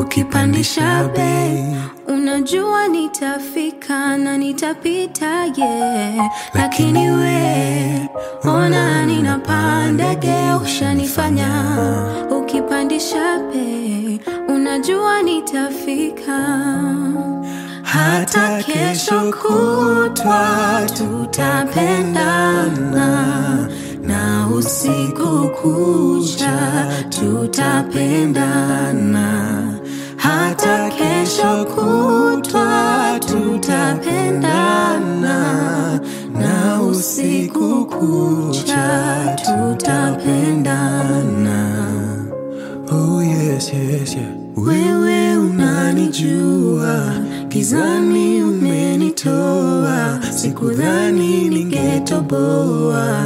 ukipandisha 0.00 1.10
bei, 1.16 1.64
unajua 2.08 2.88
nitafika 2.88 3.53
na 3.88 4.36
nitapita 4.38 5.44
yeah. 5.56 6.30
Lakini 6.54 7.10
we 7.10 8.08
ona 8.44 9.06
ninapaa 9.06 9.86
ndege, 9.92 10.34
ushanifanya 10.62 11.48
ukipandisha 12.40 13.38
pe, 13.52 14.20
unajua 14.48 15.22
nitafika 15.22 16.38
hata 17.82 18.62
kesho 18.62 19.32
kutwa 19.42 20.80
tutapendana 20.98 22.48
na 24.02 24.48
usiku 24.56 25.48
kucha 25.62 26.86
tutapendana 27.08 28.44
hata 30.16 30.90
kesho 30.90 31.64
kutwa 31.64 33.03
tutapendana 33.34 35.38
na 36.40 36.82
usiku 36.82 37.84
kucha. 37.86 39.36
Tutapendana. 39.44 41.58
Oh 42.90 43.20
yes, 43.22 43.72
yes, 43.72 44.14
yeah. 44.14 44.28
Wewe 44.56 45.36
unanijua, 45.38 47.12
gizani 47.48 48.42
umenitoa, 48.42 50.18
sikudhani 50.30 51.48
ningetoboa. 51.48 53.24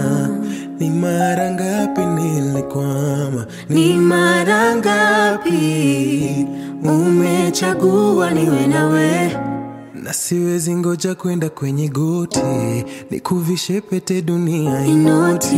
Ni 0.79 0.91
mara 0.91 1.51
ngapi 1.53 2.01
nilikwama, 2.01 3.47
ni 3.69 3.95
mara 3.95 4.77
ngapi? 4.77 6.47
Umechagua 6.85 8.31
niwe 8.31 8.67
nawe 8.67 9.37
na 10.09 10.15
siwezi 10.15 10.75
ngoja 10.77 11.15
kwenda 11.15 11.49
kwenye 11.49 11.89
goti 11.89 12.41
nikuvishe 13.11 13.81
pete 13.81 14.23
dunia 14.23 14.87
inoti. 14.87 15.57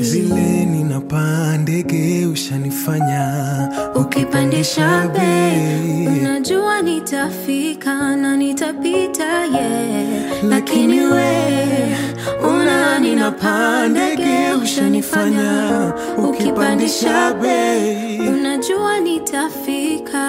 Vile 0.00 0.64
ninapaa 0.66 1.56
ndege 1.58 2.26
ushanifanya 2.26 3.68
ukipandisha 3.94 5.08
bei 5.14 6.06
unajua 6.20 6.82
nitafika 6.82 8.16
na 8.16 8.36
nitapita 8.36 9.44
yeah. 9.44 10.44
lakini 10.48 11.00
we 11.00 11.36
una 12.50 12.98
ninapaa 12.98 13.88
ndege 13.88 14.52
ushanifanya 14.62 15.92
ukipandisha 16.28 17.34
bei 17.34 18.18
unajua 18.28 19.00
nitafika 19.00 20.22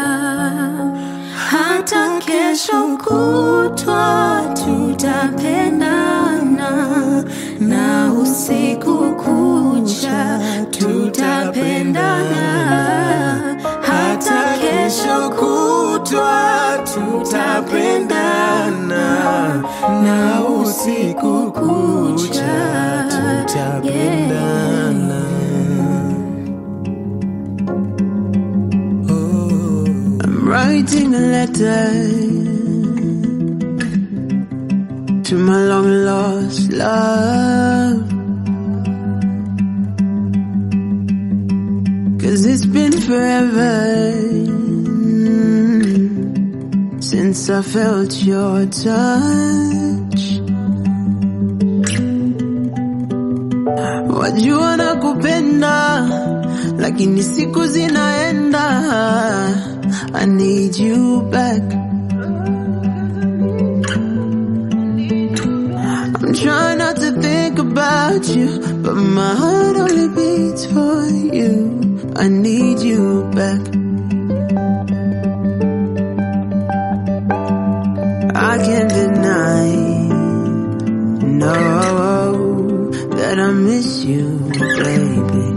hata 1.84 2.20
kesho 2.26 2.98
kutwa 2.98 4.42
tutapendana 4.56 5.92
na 7.60 8.14
usiku 8.14 8.98
kucha 9.16 10.40
tutapendana. 10.72 12.48
Hata 13.82 14.58
kesho 14.62 15.30
kutwa 15.30 16.44
tutapendana 16.94 18.04
na 20.04 20.44
usiku 20.62 21.52
kucha 21.52 22.54
tutapendana 23.10 23.83
writing 30.84 31.16
a 31.16 31.20
letter 31.20 31.92
to 35.24 35.36
my 35.38 35.64
long 35.64 35.88
lost 36.06 36.72
love. 36.74 38.10
Cause 42.20 42.46
it's 42.46 42.66
been 42.66 42.92
forever 42.92 44.12
mm, 45.24 47.02
since 47.04 47.50
I 47.50 47.62
felt 47.62 48.14
your 48.24 48.66
touch. 48.66 50.40
Wajua 54.20 54.78
nakupenda, 54.78 56.08
lakini 56.78 57.24
siku 57.24 57.66
zinaenda. 57.68 59.73
I 60.16 60.26
need 60.26 60.76
you 60.78 61.24
back. 61.32 61.62
I'm 66.16 66.34
trying 66.34 66.78
not 66.78 66.96
to 66.98 67.12
think 67.20 67.58
about 67.60 68.28
you, 68.28 68.60
but 68.84 68.94
my 68.94 69.36
heart 69.36 69.76
only 69.76 70.08
beats 70.16 70.66
for 70.68 71.08
you. 71.10 72.14
I 72.16 72.28
need 72.28 72.80
you 72.80 73.24
back. 73.34 73.62
I 78.36 78.58
can't 78.66 78.90
deny, 78.90 79.68
no, 81.24 82.92
that 83.18 83.40
I 83.40 83.52
miss 83.52 84.04
you, 84.06 84.40
baby. 84.52 85.53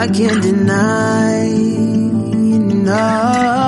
I 0.00 0.06
can't 0.08 0.42
deny, 0.42 1.46
no, 2.86 3.59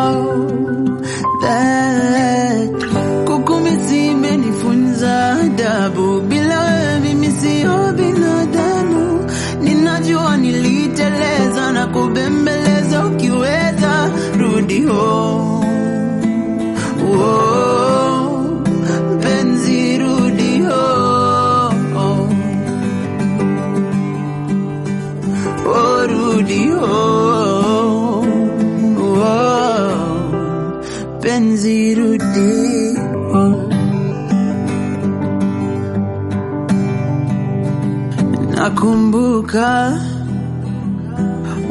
Nakumbuka 38.83 40.01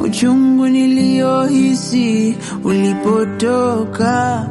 uchungu 0.04 0.68
niliyohisi 0.68 2.38
ulipotoka. 2.64 4.48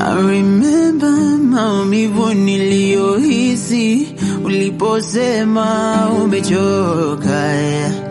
I 0.00 0.22
remember 0.30 1.38
maumivu 1.38 2.34
niliyohisi 2.34 4.14
uliposema 4.44 6.10
umechoka. 6.24 7.52
yeah. 7.52 8.07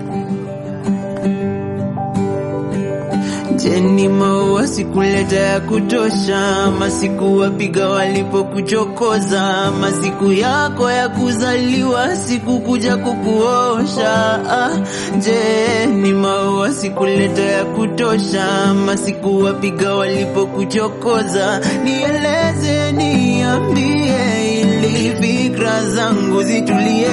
Ni 3.98 4.08
maua 4.10 4.68
sikuleta 4.68 5.36
ya 5.36 5.60
kutosha? 5.60 6.72
Masiku 6.80 7.38
wapiga 7.38 7.90
walipokuchokoza, 7.90 9.72
masiku 9.82 10.32
yako 10.32 10.92
ya 10.92 11.10
kuzaliwa 11.10 12.16
sikukuja 12.16 12.98
kukuosha. 12.98 14.40
Ah, 14.52 14.70
je, 15.18 15.86
ni 15.86 16.14
maua 16.14 16.74
sikuleta 16.74 17.42
ya 17.42 17.66
kutosha? 17.66 18.74
Masiku 18.86 19.44
wapiga 19.44 19.96
walipokuchokoza, 19.96 21.62
nieleze, 21.84 22.92
niambie, 22.92 24.62
ili 24.62 25.16
fikra 25.22 25.86
zangu 25.86 26.44
zitulie. 26.44 27.08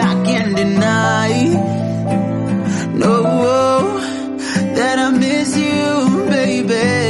I 0.00 0.14
can't 0.24 0.56
deny 0.56 1.54
no 2.94 3.22
that 4.76 4.98
I 4.98 5.10
miss 5.10 5.56
you, 5.56 5.97
sé. 6.78 7.07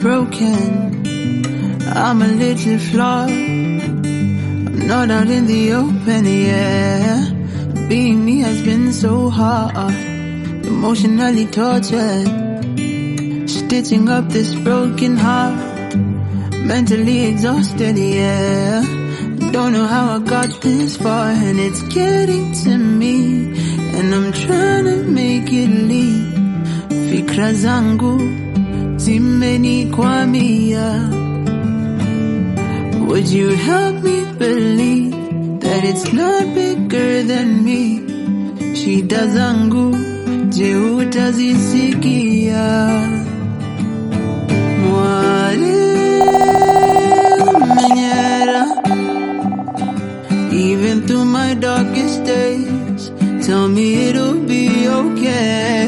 Broken. 0.00 1.06
I'm 1.86 2.22
a 2.22 2.28
little 2.28 2.78
flawed. 2.78 3.30
I'm 3.30 4.86
not 4.86 5.10
out 5.10 5.28
in 5.28 5.46
the 5.46 5.72
open, 5.72 6.24
yeah. 6.26 7.30
Being 7.88 8.24
me 8.24 8.40
has 8.40 8.62
been 8.62 8.92
so 8.92 9.30
hard. 9.30 9.94
Emotionally 10.66 11.46
tortured. 11.46 12.28
Stitching 13.48 14.08
up 14.08 14.28
this 14.28 14.54
broken 14.54 15.16
heart. 15.16 15.96
Mentally 16.54 17.26
exhausted, 17.26 17.96
yeah. 17.96 18.82
Don't 19.52 19.72
know 19.72 19.86
how 19.86 20.16
I 20.16 20.18
got 20.18 20.60
this 20.60 20.96
far, 20.96 21.30
and 21.30 21.58
it's 21.58 21.82
getting 21.94 22.52
to 22.64 22.76
me. 22.76 23.54
And 23.98 24.14
I'm 24.14 24.32
trying 24.32 24.84
to 24.84 25.02
make 25.04 25.52
it 25.52 25.68
leave. 25.68 26.34
Fikra 27.08 27.54
zangu 27.54 28.45
zimenikwamia. 28.96 30.86
Would 33.08 33.28
you 33.28 33.50
help 33.50 34.02
me 34.02 34.24
believe 34.38 35.12
that 35.60 35.84
it's 35.84 36.12
not 36.12 36.54
bigger 36.54 37.22
than 37.22 37.64
me? 37.64 38.00
Shida 38.74 39.26
zangu, 39.26 39.96
je 40.50 40.76
utazisikia? 40.76 42.66
Mwalimu 45.76 46.32
Menyera, 47.76 48.64
even 50.52 51.06
through 51.06 51.24
my 51.24 51.54
darkest 51.54 52.24
days, 52.24 53.10
tell 53.46 53.68
me 53.68 54.08
it'll 54.08 54.40
be 54.46 54.88
okay 54.88 55.85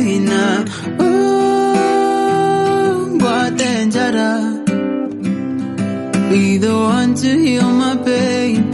Be 6.39 6.57
the 6.57 6.73
one 6.73 7.15
to 7.15 7.31
heal 7.37 7.69
my 7.69 7.97
pain. 7.97 8.71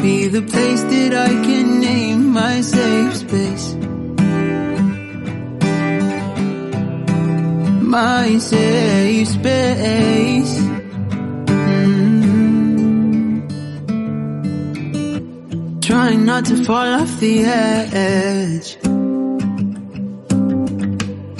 Be 0.00 0.28
the 0.28 0.40
place 0.40 0.82
that 0.92 1.12
I 1.28 1.28
can 1.46 1.78
name 1.78 2.32
my 2.32 2.62
safe 2.62 3.16
space. 3.24 3.66
My 7.96 8.38
safe 8.38 9.28
space. 9.28 10.54
Mm. 11.52 12.22
Trying 15.82 16.24
not 16.24 16.46
to 16.46 16.64
fall 16.64 16.90
off 17.00 17.20
the 17.20 17.44
edge. 17.44 18.78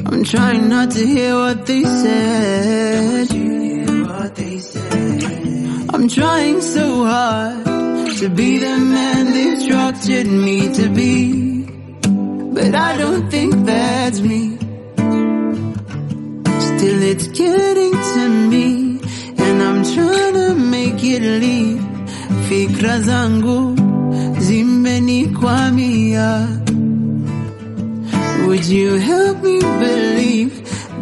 I'm 0.06 0.22
trying 0.32 0.68
not 0.68 0.90
to 0.90 1.06
hear 1.06 1.34
what 1.34 1.64
they 1.64 1.82
said. 1.82 3.41
I'm 6.02 6.08
trying 6.08 6.60
so 6.60 7.04
hard 7.04 7.64
to 8.18 8.28
be 8.28 8.58
the 8.58 8.76
man 8.76 9.26
they've 9.26 9.62
structured 9.62 10.26
me 10.26 10.74
to 10.74 10.88
be. 10.88 11.62
But 12.56 12.74
I 12.74 12.96
don't 12.96 13.30
think 13.30 13.54
that's 13.64 14.20
me. 14.20 14.56
Still 16.58 17.02
it's 17.12 17.28
getting 17.28 17.92
to 17.92 18.28
me 18.50 18.98
and 19.44 19.62
I'm 19.62 19.84
trying 19.94 20.34
to 20.42 20.54
make 20.56 21.04
it 21.04 21.22
leave. 21.22 21.80
Fikra 22.48 22.98
zangu 23.06 23.76
zimenikwamia. 24.46 26.28
Would 28.48 28.64
you 28.64 28.94
help 28.98 29.40
me 29.40 29.60
believe 29.60 30.52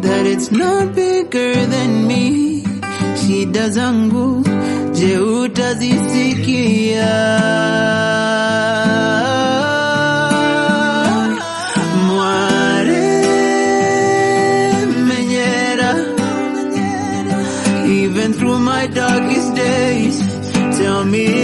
that 0.03 0.27
it's 0.27 0.51
not 0.51 0.93
bigger 0.93 1.55
than 1.65 2.05
me? 2.05 2.61
Shida 3.21 3.69
zangu, 3.75 4.50
je 5.01 5.19
utazisikia? 5.19 7.11
Even 17.85 18.33
through 18.33 18.59
my 18.59 18.87
darkest 18.87 19.55
days, 19.55 20.19
tell 20.77 21.03
me 21.03 21.40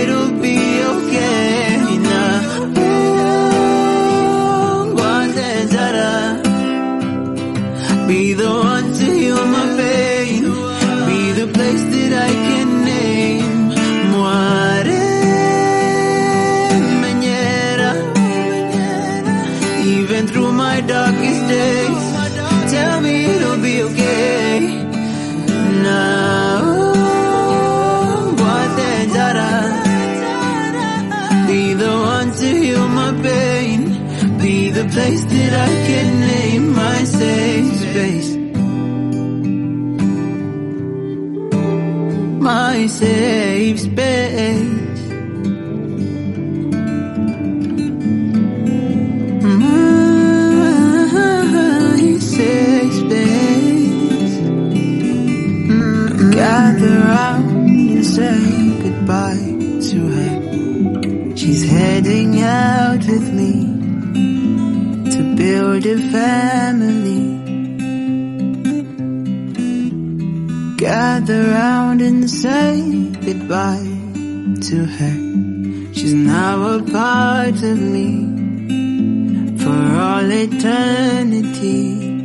eternity. 81.18 82.16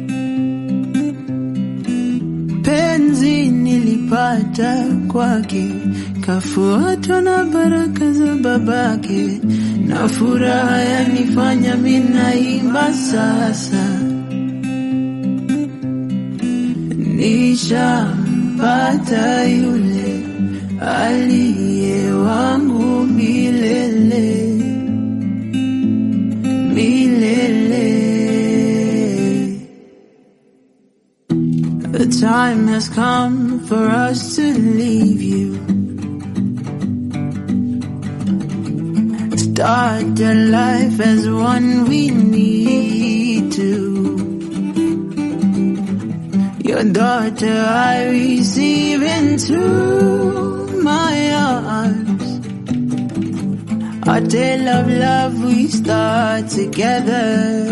penzi 2.63 3.49
nilipata 3.51 4.85
kwake, 5.09 5.71
kafuatwa 6.21 7.21
na 7.21 7.45
baraka 7.45 8.13
za 8.13 8.35
babake, 8.35 9.41
na 9.87 10.09
furaha 10.09 10.79
yanifanya 10.83 11.77
minaimba 11.77 12.93
sasa. 12.93 13.99
Nishampata 18.03 19.45
yule 19.45 20.25
aliye 20.81 22.13
wangu 22.13 23.07
milele 23.07 24.52
time 32.23 32.69
has 32.69 32.89
come 32.89 33.59
for 33.67 33.85
us 33.89 34.37
to 34.37 34.55
leave 34.57 35.21
you. 35.21 35.55
Start 39.37 40.21
a 40.21 40.35
life 40.35 41.01
as 41.01 41.29
one 41.29 41.89
we 41.89 42.11
need 42.11 43.51
to. 43.55 43.71
Your 46.63 46.85
daughter 46.85 47.59
I 47.69 48.07
receive 48.11 49.03
into 49.03 49.59
my 50.81 51.33
arms. 51.33 52.29
A 54.07 54.21
tale 54.29 54.69
of 54.69 54.87
love 54.89 55.43
we 55.43 55.67
start 55.67 56.49
together. 56.51 57.63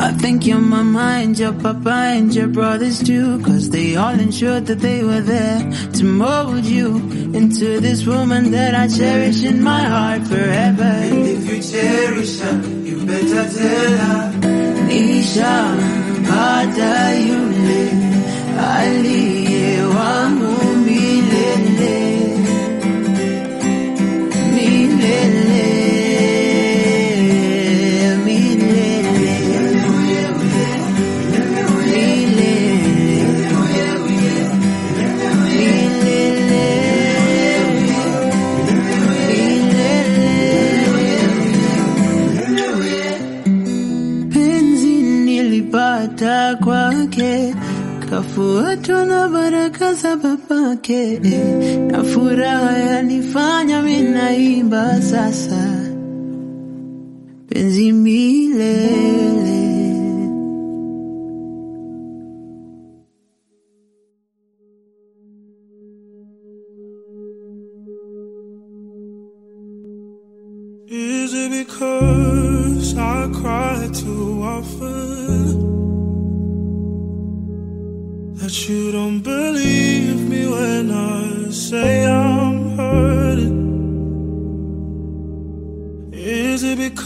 I 0.00 0.12
think 0.12 0.46
you're 0.46 0.60
my 0.60 0.82
mind, 0.82 1.38
your 1.38 1.52
papa 1.52 1.90
and 2.16 2.32
your 2.34 2.46
brothers 2.46 3.02
too, 3.02 3.40
cause 3.42 3.70
they 3.70 3.96
all 3.96 4.18
ensured 4.18 4.66
that 4.66 4.78
they 4.80 5.02
were 5.02 5.20
there 5.20 5.58
to 5.94 6.04
mold 6.04 6.64
you 6.64 6.96
into 7.34 7.80
this 7.80 8.06
woman 8.06 8.52
that 8.52 8.74
I 8.74 8.86
cherish 8.88 9.42
in 9.42 9.62
my 9.62 9.82
heart 9.82 10.22
forever. 10.26 10.82
And 10.82 11.26
if 11.26 11.44
you 11.50 11.62
cherish 11.62 12.38
her, 12.40 12.56
you 12.88 13.04
better 13.06 13.44
tell 13.58 13.98
her. 13.98 14.32
Nisha 14.88 15.76
mpata 16.20 17.14
yule 17.28 17.92
aliye 18.70 19.82
wangu 19.82 20.54
kafuatwa 48.38 49.04
na 49.04 49.28
baraka 49.28 49.94
za 49.94 50.16
babake 50.16 51.18
na 51.90 52.04
furaha 52.04 52.78
yanifanya 52.78 53.82
minaimba 53.82 55.02
sasa 55.02 55.77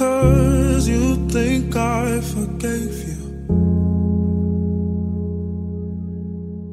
because 0.03 0.89
you 0.89 1.29
think 1.29 1.77
I 1.77 2.21
forgave 2.21 2.97
you? 3.09 3.21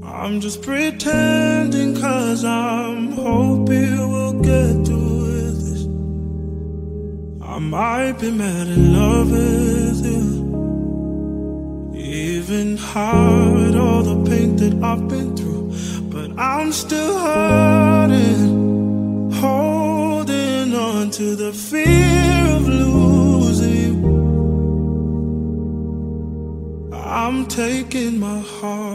I'm 0.04 0.42
just 0.42 0.64
pretending 0.64 1.96
cause 2.02 2.44
I'm 2.44 3.12
hoping 3.12 3.98
we'll 4.12 4.40
get 4.42 4.74
through 4.86 5.20
this. 5.32 5.86
I 7.42 7.60
might 7.60 8.14
be 8.20 8.32
mad 8.32 8.68
in 8.68 8.94
love 9.00 9.30
with 9.32 10.00
you. 10.12 10.26
Even 11.96 12.78
hide 12.78 13.76
all 13.76 14.02
the 14.12 14.18
pain 14.28 14.56
that 14.56 14.74
I've 14.84 15.08
been 15.08 15.38
through. 15.38 15.72
But 16.14 16.32
I'm 16.40 16.72
still 16.72 17.20
hurting. 17.20 18.42
Holding 19.34 20.74
on 20.74 21.12
to 21.12 21.36
the 21.36 21.54
fear 21.54 22.09
I'm 27.30 27.46
taking 27.46 28.20
my 28.20 28.40
heart. 28.40 28.89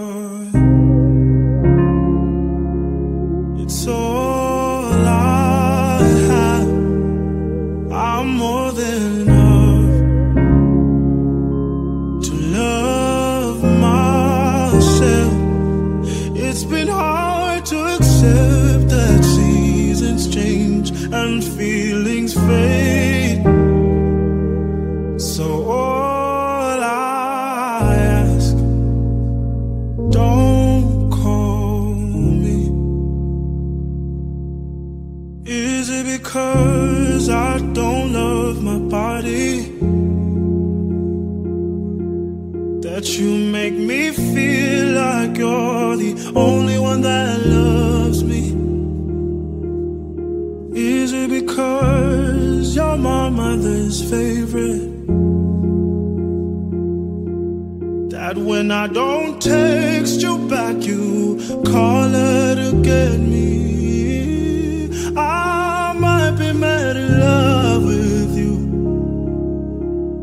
When 58.65 58.73
I 58.73 58.87
don't 58.87 59.43
text 59.43 60.23
you 60.23 60.39
back, 60.49 60.87
you 60.87 61.37
call 61.67 62.09
her 62.09 62.55
to 62.55 62.73
get 62.83 63.21
me. 63.21 64.89
I 65.15 65.93
might 65.99 66.37
be 66.39 66.51
mad 66.55 66.97
in 66.97 67.21
love 67.21 67.85
with 67.85 68.35
you. 68.43 68.55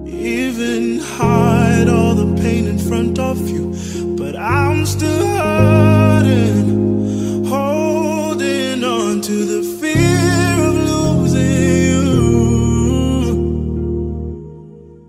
Even 0.08 1.02
hide 1.02 1.88
all 1.88 2.16
the 2.16 2.34
pain 2.42 2.66
in 2.66 2.80
front 2.80 3.20
of 3.20 3.48
you. 3.48 3.76
But 4.18 4.36
I'm 4.36 4.88
still 4.88 5.28
hurting, 5.38 7.46
holding 7.46 8.84
on 8.84 9.22
to 9.22 9.46
the 9.54 9.64
fear 9.80 10.66
of 10.68 10.76
losing 10.90 11.82
you. 11.92 12.10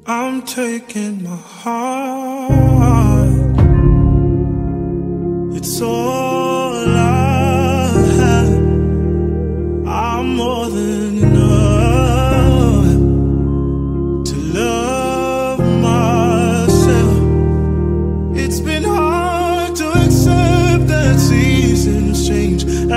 I'm 0.07 0.43
taking 0.43 1.22
my 1.22 1.37
heart. 1.37 2.22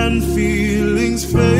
and 0.06 0.24
feelings 0.36 1.26
fade. 1.26 1.55